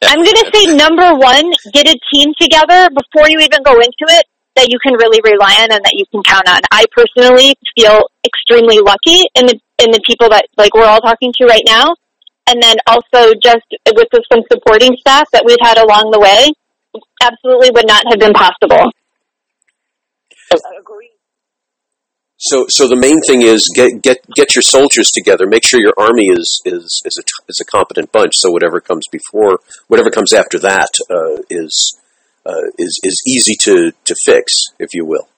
I'm 0.03 0.23
going 0.23 0.39
to 0.39 0.51
say 0.55 0.67
number 0.75 1.15
one, 1.15 1.51
get 1.73 1.87
a 1.89 1.99
team 2.13 2.31
together 2.41 2.89
before 2.95 3.29
you 3.29 3.41
even 3.41 3.63
go 3.65 3.75
into 3.75 4.07
it 4.15 4.25
that 4.55 4.71
you 4.71 4.79
can 4.83 4.95
really 4.95 5.23
rely 5.23 5.55
on 5.63 5.71
and 5.71 5.83
that 5.83 5.95
you 5.95 6.05
can 6.11 6.23
count 6.23 6.49
on. 6.49 6.61
I 6.71 6.85
personally 6.91 7.55
feel 7.79 8.03
extremely 8.27 8.79
lucky 8.79 9.27
in 9.35 9.47
the 9.47 9.59
in 9.79 9.91
the 9.95 10.03
people 10.07 10.29
that 10.31 10.47
like 10.57 10.75
we're 10.75 10.87
all 10.87 11.01
talking 11.01 11.33
to 11.39 11.47
right 11.47 11.63
now, 11.67 11.95
and 12.47 12.63
then 12.63 12.77
also 12.87 13.35
just 13.43 13.67
with 13.95 14.09
some 14.31 14.43
supporting 14.51 14.97
staff 14.99 15.31
that 15.33 15.45
we've 15.47 15.63
had 15.63 15.79
along 15.79 16.11
the 16.11 16.19
way, 16.19 16.51
absolutely 17.23 17.71
would 17.71 17.87
not 17.87 18.03
have 18.11 18.19
been 18.19 18.35
possible. 18.35 18.91
So, 22.41 22.67
so 22.69 22.87
the 22.87 22.95
main 22.97 23.19
thing 23.27 23.43
is 23.43 23.67
get 23.75 24.01
get 24.01 24.19
get 24.37 24.55
your 24.55 24.63
soldiers 24.63 25.11
together. 25.11 25.47
Make 25.49 25.67
sure 25.67 25.81
your 25.81 25.95
army 25.99 26.27
is 26.31 26.63
is 26.65 27.03
is 27.05 27.19
a 27.19 27.25
is 27.49 27.59
a 27.61 27.65
competent 27.65 28.13
bunch. 28.13 28.35
So 28.37 28.53
whatever 28.53 28.81
comes 28.81 29.07
before, 29.11 29.59
whatever 29.89 30.11
comes 30.11 30.33
after 30.33 30.59
that, 30.61 30.89
uh, 31.11 31.43
is 31.51 31.99
uh, 32.47 32.71
is 32.79 33.01
is 33.03 33.21
easy 33.27 33.57
to 33.63 33.91
to 34.05 34.15
fix, 34.25 34.53
if 34.79 34.91
you 34.95 35.05
will. 35.05 35.29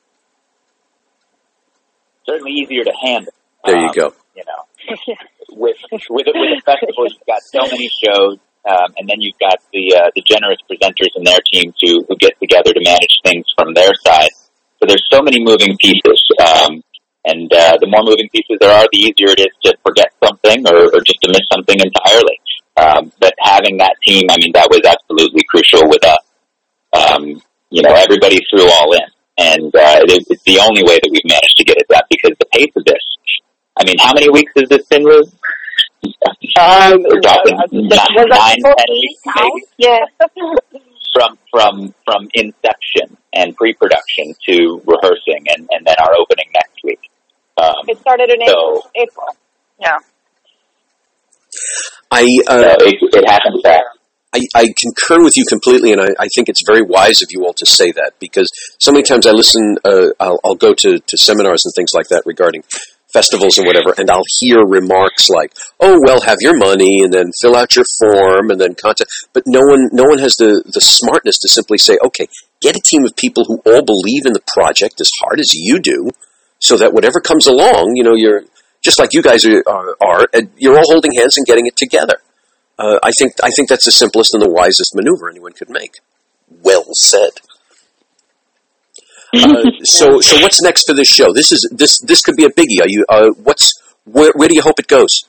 Certainly 2.27 2.53
easier 2.53 2.85
to 2.85 2.93
handle. 3.03 3.33
There 3.65 3.81
you 3.81 3.89
Um, 3.89 3.95
go. 3.95 4.15
You 4.37 4.45
know, 4.45 4.95
with 5.53 5.77
with 6.11 6.27
a, 6.27 6.33
with 6.37 6.59
a 6.59 6.63
festival, 6.67 7.07
you've 7.09 7.27
got 7.27 7.41
so 7.49 7.63
many 7.65 7.89
shows, 8.05 8.37
um, 8.69 8.93
and 8.99 9.09
then 9.09 9.21
you've 9.21 9.39
got 9.41 9.57
the 9.73 9.97
uh, 9.97 10.11
the 10.15 10.23
generous 10.29 10.59
presenters 10.71 11.17
and 11.17 11.27
their 11.27 11.41
teams 11.51 11.73
who 11.81 12.05
who 12.07 12.17
get 12.17 12.39
together 12.41 12.75
to 12.75 12.81
manage 12.85 13.17
things 13.25 13.47
from 13.57 13.73
their 13.73 13.91
side. 14.05 14.29
So 14.81 14.87
there's 14.89 15.05
so 15.13 15.21
many 15.21 15.43
moving 15.45 15.77
pieces, 15.79 16.21
um, 16.41 16.83
and 17.25 17.53
uh, 17.53 17.77
the 17.81 17.87
more 17.87 18.03
moving 18.03 18.29
pieces 18.33 18.57
there 18.61 18.73
are, 18.73 18.87
the 18.93 18.99
easier 18.99 19.33
it 19.33 19.41
is 19.41 19.55
to 19.65 19.77
forget 19.85 20.13
something 20.25 20.67
or, 20.67 20.89
or 20.93 21.01
just 21.05 21.21
to 21.23 21.29
miss 21.29 21.45
something 21.53 21.77
entirely. 21.79 22.39
Um, 22.77 23.13
but 23.21 23.35
having 23.41 23.77
that 23.79 23.97
team, 24.07 24.25
I 24.31 24.37
mean, 24.41 24.53
that 24.55 24.69
was 24.71 24.81
absolutely 24.87 25.43
crucial 25.49 25.89
with 25.89 26.05
us. 26.05 26.25
Um, 26.97 27.43
you 27.71 27.83
know, 27.83 27.95
everybody 27.95 28.39
threw 28.51 28.67
all 28.67 28.93
in, 28.95 29.09
and 29.39 29.71
uh, 29.75 30.01
it, 30.09 30.27
it's 30.29 30.43
the 30.45 30.59
only 30.59 30.83
way 30.83 30.99
that 30.99 31.11
we've 31.13 31.29
managed 31.29 31.57
to 31.59 31.65
get 31.65 31.77
it 31.77 31.87
done 31.89 32.03
because 32.11 32.37
the 32.39 32.47
pace 32.53 32.73
of 32.75 32.85
this. 32.85 33.05
I 33.79 33.85
mean, 33.85 33.97
how 34.01 34.13
many 34.13 34.29
weeks 34.31 34.53
has 34.57 34.69
this 34.69 34.87
been, 34.87 35.05
Lou? 35.05 35.23
Um, 36.59 37.05
We're 37.05 37.21
talking 37.21 37.55
uh, 37.55 37.69
nine, 37.71 38.13
was 38.17 38.27
that 38.29 38.57
nine, 38.57 38.61
four 38.63 38.75
ten 38.75 38.87
weeks 38.89 39.21
weeks, 39.21 39.23
maybe. 39.37 39.63
Yeah. 39.79 40.81
from 41.13 41.39
from 41.51 41.95
from 42.05 42.29
inception 42.35 43.17
and 43.33 43.57
pre-production 43.57 44.35
to 44.49 44.83
rehearsing, 44.87 45.47
and, 45.55 45.69
and 45.71 45.87
then 45.87 45.95
our 46.01 46.15
opening 46.17 46.47
next 46.55 46.79
week. 46.83 47.01
Um, 47.57 47.75
It 47.87 47.99
started 47.99 48.31
in 48.31 48.43
April. 48.43 48.83
so 48.83 48.91
April. 48.97 49.37
Yeah. 49.81 49.99
I 52.11 52.27
so 52.47 52.53
uh, 52.53 52.75
it, 52.81 52.97
it 53.15 53.29
happens 53.29 53.61
fast. 53.63 53.85
I, 54.33 54.41
I 54.55 54.67
concur 54.77 55.25
with 55.25 55.37
you 55.37 55.45
completely, 55.49 55.93
and 55.93 56.01
I, 56.01 56.07
I 56.19 56.29
think 56.35 56.49
it's 56.49 56.63
very 56.65 56.83
wise 56.83 57.21
of 57.23 57.29
you 57.33 57.45
all 57.45 57.55
to 57.55 57.67
say 57.67 57.91
that 57.91 58.13
because 58.21 58.49
so 58.79 58.93
many 58.93 59.03
times 59.03 59.27
I 59.27 59.33
listen, 59.33 59.77
uh, 59.85 60.11
I'll, 60.21 60.39
I'll 60.45 60.55
go 60.55 60.73
to, 60.73 60.99
to 61.01 61.17
seminars 61.17 61.65
and 61.65 61.73
things 61.75 61.91
like 61.95 62.09
that 62.09 62.23
regarding 62.27 62.63
festivals 63.13 63.59
and 63.59 63.67
whatever, 63.67 63.95
and 63.97 64.11
I'll 64.11 64.31
hear 64.41 64.59
remarks 64.65 65.29
like, 65.29 65.53
"Oh, 65.79 65.99
well, 66.05 66.21
have 66.23 66.39
your 66.41 66.57
money 66.57 67.03
and 67.03 67.13
then 67.13 67.31
fill 67.41 67.57
out 67.57 67.77
your 67.77 67.85
form 67.99 68.51
and 68.51 68.61
then 68.61 68.75
contact." 68.75 69.11
But 69.33 69.45
no 69.47 69.61
one, 69.61 69.89
no 69.93 70.05
one 70.05 70.19
has 70.19 70.37
the 70.37 70.63
the 70.67 70.81
smartness 70.81 71.39
to 71.41 71.49
simply 71.49 71.79
say, 71.79 71.99
"Okay, 72.05 72.29
get 72.61 72.77
a 72.77 72.81
team 72.81 73.05
of 73.05 73.17
people 73.17 73.45
who 73.45 73.63
all 73.67 73.83
believe 73.83 74.27
in 74.27 74.33
the 74.33 74.45
project 74.55 75.01
as 75.01 75.11
hard 75.21 75.41
as 75.41 75.55
you 75.55 75.79
do, 75.79 76.11
so 76.59 76.77
that 76.77 76.93
whatever 76.93 77.21
comes 77.21 77.47
along, 77.47 77.95
you 77.97 78.05
know, 78.05 78.15
you're 78.15 78.45
just 78.83 78.99
like 78.99 79.13
you 79.13 79.23
guys 79.23 79.45
are, 79.45 79.63
are, 79.67 79.97
are 80.01 80.27
you're 80.57 80.77
all 80.77 80.91
holding 80.91 81.13
hands 81.13 81.37
and 81.37 81.47
getting 81.47 81.67
it 81.67 81.77
together." 81.77 82.17
Uh, 82.79 82.99
I 83.03 83.11
think 83.19 83.35
I 83.43 83.51
think 83.55 83.69
that's 83.69 83.85
the 83.85 83.93
simplest 83.93 84.33
and 84.33 84.43
the 84.43 84.51
wisest 84.51 84.95
maneuver 84.95 85.29
anyone 85.29 85.53
could 85.53 85.69
make. 85.69 86.01
Well 86.63 86.87
said. 86.93 87.31
Uh, 89.33 89.71
so 89.85 90.21
so 90.21 90.41
what's 90.43 90.61
next 90.63 90.85
for 90.87 90.95
this 90.95 91.09
show? 91.09 91.33
This 91.33 91.53
is 91.53 91.69
this 91.77 91.99
this 92.01 92.21
could 92.23 92.37
be 92.37 92.45
a 92.45 92.51
biggie. 92.51 92.81
Are 92.83 92.89
you 92.89 93.05
uh, 93.09 93.29
what's 93.43 93.73
where 94.05 94.33
where 94.35 94.49
do 94.49 94.55
you 94.55 94.63
hope 94.63 94.79
it 94.81 94.89
goes? 94.89 95.25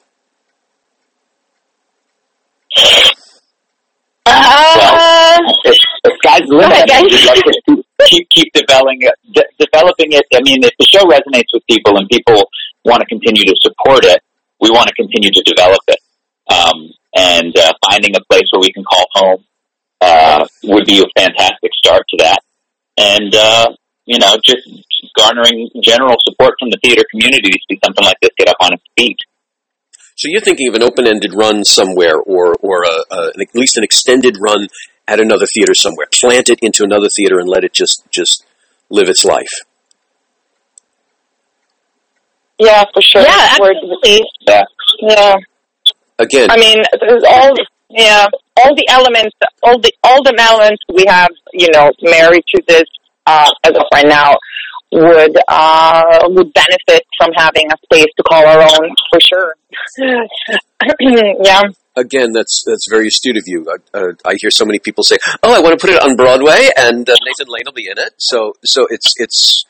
Uh, 4.26 5.38
It's, 5.66 5.80
the 6.04 6.12
sky's 6.22 6.42
the 6.48 6.56
limit. 6.56 6.84
Okay. 6.86 7.02
We'd 7.02 7.26
like 7.26 7.42
keep- 7.68 7.86
keep 8.08 8.30
keep 8.30 8.54
developing 8.54 9.02
it, 9.02 9.14
de- 9.34 9.52
developing 9.66 10.12
it. 10.14 10.26
I 10.34 10.42
mean, 10.42 10.64
if 10.64 10.74
the 10.80 10.86
show 10.94 11.04
resonates 11.06 11.50
with 11.54 11.64
people 11.70 11.98
and 11.98 12.08
people 12.10 12.50
want 12.86 13.02
to 13.02 13.06
continue 13.08 13.44
to 13.44 13.56
support 13.62 14.06
it, 14.06 14.22
we 14.60 14.70
want 14.70 14.88
to 14.88 14.94
continue 14.94 15.30
to 15.32 15.42
develop 15.44 15.82
it. 15.88 16.00
Um, 16.50 16.90
and 17.16 17.56
uh, 17.58 17.74
finding 17.90 18.16
a 18.16 18.22
place 18.30 18.48
where 18.52 18.62
we 18.62 18.72
can 18.72 18.84
call 18.84 19.06
home 19.14 19.44
uh, 20.02 20.48
would 20.64 20.86
be 20.86 21.02
a 21.02 21.06
fantastic 21.20 21.72
start 21.84 22.04
to 22.10 22.18
that. 22.20 22.40
And 22.98 23.34
uh, 23.36 23.68
you 24.06 24.20
know, 24.20 24.36
just 24.44 24.68
garnering 25.18 25.70
general 25.82 26.16
support 26.28 26.56
from 26.60 26.70
the 26.70 26.78
theater 26.84 27.04
community 27.12 27.50
to 27.50 27.60
see 27.70 27.80
something 27.84 28.04
like 28.04 28.18
this 28.22 28.32
get 28.38 28.50
up 28.50 28.58
on 28.62 28.74
its 28.74 28.84
feet. 28.98 29.18
So 30.16 30.28
you're 30.30 30.42
thinking 30.42 30.68
of 30.68 30.76
an 30.76 30.84
open-ended 30.84 31.34
run 31.34 31.64
somewhere, 31.64 32.18
or 32.18 32.54
or 32.62 32.84
a, 32.84 33.16
a, 33.16 33.28
at 33.40 33.56
least 33.56 33.78
an 33.78 33.84
extended 33.84 34.38
run 34.40 34.68
at 35.08 35.20
another 35.20 35.46
theater 35.54 35.74
somewhere. 35.74 36.08
Plant 36.12 36.50
it 36.50 36.60
into 36.62 36.84
another 36.84 37.08
theater 37.16 37.40
and 37.40 37.48
let 37.48 37.64
it 37.64 37.74
just 37.74 38.04
just 38.12 38.46
live 38.90 39.10
its 39.10 39.24
life. 39.24 39.50
yeah, 42.62 42.84
for 42.94 43.02
sure. 43.02 43.22
Yeah, 43.22 43.48
absolutely. 43.52 44.22
Yeah. 44.42 44.64
Yeah. 45.00 45.36
Again, 46.20 46.52
I 46.52 46.58
mean, 46.58 46.78
all 47.28 47.56
yeah, 47.90 48.28
all 48.58 48.76
the 48.76 48.86
elements, 48.90 49.36
all 49.64 49.80
the 49.80 49.92
all 50.04 50.24
the 50.24 50.36
elements 50.38 50.84
we 50.94 51.04
have, 51.08 51.32
you 51.54 51.70
know, 51.74 51.92
married 52.04 52.44
to 52.56 52.62
this 52.68 52.84
uh, 53.26 53.52
as 53.64 53.72
of 53.72 53.84
right 53.94 54.08
now 54.08 54.36
would 54.92 55.38
uh, 55.48 56.20
would 56.24 56.52
benefit 56.54 57.06
from 57.18 57.32
having 57.36 57.68
a 57.72 57.76
space 57.86 58.12
to 58.18 58.24
call 58.24 58.46
our 58.46 58.62
own 58.62 58.90
for 59.10 59.20
sure. 59.22 59.56
yeah, 61.44 61.62
again, 61.96 62.32
that's 62.34 62.64
that's 62.66 62.88
very 62.90 63.08
astute 63.08 63.38
of 63.38 63.44
you. 63.46 63.66
Uh, 63.70 63.98
uh, 63.98 64.14
I 64.26 64.36
hear 64.38 64.52
so 64.52 64.66
many 64.66 64.80
people 64.80 65.04
say, 65.04 65.18
"Oh, 65.44 65.54
I 65.54 65.60
want 65.60 65.80
to 65.80 65.86
put 65.86 65.94
it 65.94 66.02
on 66.02 66.16
Broadway," 66.16 66.70
and 66.78 67.10
uh, 67.10 67.16
Nathan 67.26 67.52
Lane 67.52 67.64
will 67.66 67.74
be 67.74 67.88
in 67.88 67.98
it. 67.98 68.14
So, 68.18 68.54
so 68.64 68.88
it's 68.90 69.14
it's 69.18 69.66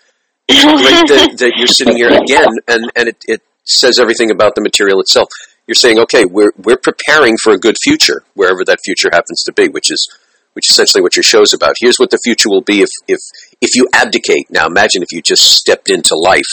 great 0.50 1.08
that, 1.08 1.36
that 1.40 1.54
you're 1.56 1.68
sitting 1.68 1.98
here 1.98 2.10
again, 2.10 2.50
and 2.68 2.92
and 2.96 3.10
it, 3.10 3.18
it 3.28 3.42
says 3.64 4.00
everything 4.00 4.32
about 4.32 4.56
the 4.56 4.62
material 4.62 5.00
itself. 5.00 5.30
You're 5.68 5.76
saying, 5.76 6.00
okay, 6.00 6.26
we're 6.26 6.52
we're 6.58 6.78
preparing 6.78 7.38
for 7.38 7.54
a 7.54 7.60
good 7.60 7.78
future, 7.78 8.24
wherever 8.34 8.66
that 8.66 8.80
future 8.84 9.10
happens 9.12 9.44
to 9.44 9.54
be, 9.54 9.70
which 9.70 9.92
is 9.92 10.10
which 10.54 10.70
is 10.70 10.76
essentially 10.76 11.02
what 11.02 11.16
your 11.16 11.24
show's 11.24 11.54
about. 11.54 11.76
Here's 11.80 11.98
what 11.98 12.10
the 12.10 12.20
future 12.24 12.50
will 12.50 12.62
be 12.62 12.82
if 12.82 12.90
if 13.08 13.20
if 13.62 13.76
you 13.76 13.88
abdicate. 13.94 14.50
Now, 14.50 14.68
imagine 14.68 15.04
if 15.04 15.12
you 15.12 15.22
just 15.22 15.44
stepped 15.44 15.90
into 15.90 16.16
life, 16.16 16.52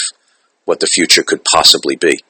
what 0.64 0.80
the 0.80 0.87
future 0.87 1.22
could 1.22 1.44
possibly 1.44 1.96
be. 1.96 2.20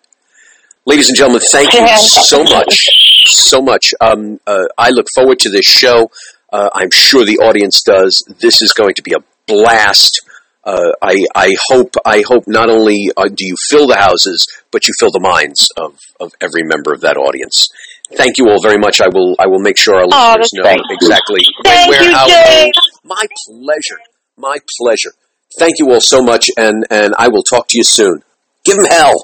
Ladies 0.86 1.08
and 1.08 1.16
gentlemen, 1.16 1.42
thank 1.50 1.74
you 1.74 1.86
so 1.98 2.42
much, 2.44 2.88
so 3.26 3.60
much. 3.60 3.92
Um, 4.00 4.40
uh, 4.46 4.64
I 4.78 4.90
look 4.90 5.06
forward 5.14 5.38
to 5.40 5.50
this 5.50 5.66
show. 5.66 6.10
Uh, 6.50 6.70
I'm 6.72 6.90
sure 6.90 7.24
the 7.24 7.38
audience 7.38 7.82
does. 7.82 8.24
This 8.40 8.62
is 8.62 8.72
going 8.72 8.94
to 8.94 9.02
be 9.02 9.12
a 9.12 9.22
blast. 9.46 10.22
Uh, 10.64 10.92
I, 11.02 11.24
I 11.34 11.54
hope 11.70 11.94
I 12.04 12.22
hope 12.26 12.44
not 12.46 12.70
only 12.70 13.10
uh, 13.16 13.28
do 13.28 13.46
you 13.46 13.56
fill 13.68 13.86
the 13.86 13.96
houses, 13.96 14.46
but 14.70 14.86
you 14.86 14.94
fill 14.98 15.10
the 15.10 15.20
minds 15.20 15.68
of, 15.76 15.98
of 16.20 16.32
every 16.40 16.62
member 16.62 16.92
of 16.92 17.00
that 17.02 17.16
audience. 17.16 17.68
Thank 18.16 18.38
you 18.38 18.48
all 18.48 18.60
very 18.62 18.78
much. 18.78 19.00
I 19.00 19.08
will 19.08 19.34
I 19.38 19.46
will 19.46 19.60
make 19.60 19.76
sure 19.78 19.94
our 19.96 20.04
Oh, 20.10 20.36
listeners 20.38 20.38
that's 20.38 20.54
know 20.54 20.62
great. 20.62 20.80
exactly 20.90 21.40
Thank 21.64 21.90
when, 21.90 22.00
where, 22.00 22.10
you, 22.10 22.16
how. 22.16 22.26
Jay. 22.26 22.70
My 23.04 23.22
pleasure. 23.46 24.00
My 24.36 24.56
pleasure. 24.80 25.12
Thank 25.58 25.78
you 25.78 25.90
all 25.92 26.00
so 26.00 26.22
much, 26.22 26.48
and, 26.56 26.84
and 26.90 27.14
I 27.18 27.28
will 27.28 27.42
talk 27.42 27.68
to 27.68 27.76
you 27.78 27.84
soon. 27.84 28.22
Give 28.64 28.76
them 28.76 28.86
hell. 28.86 29.14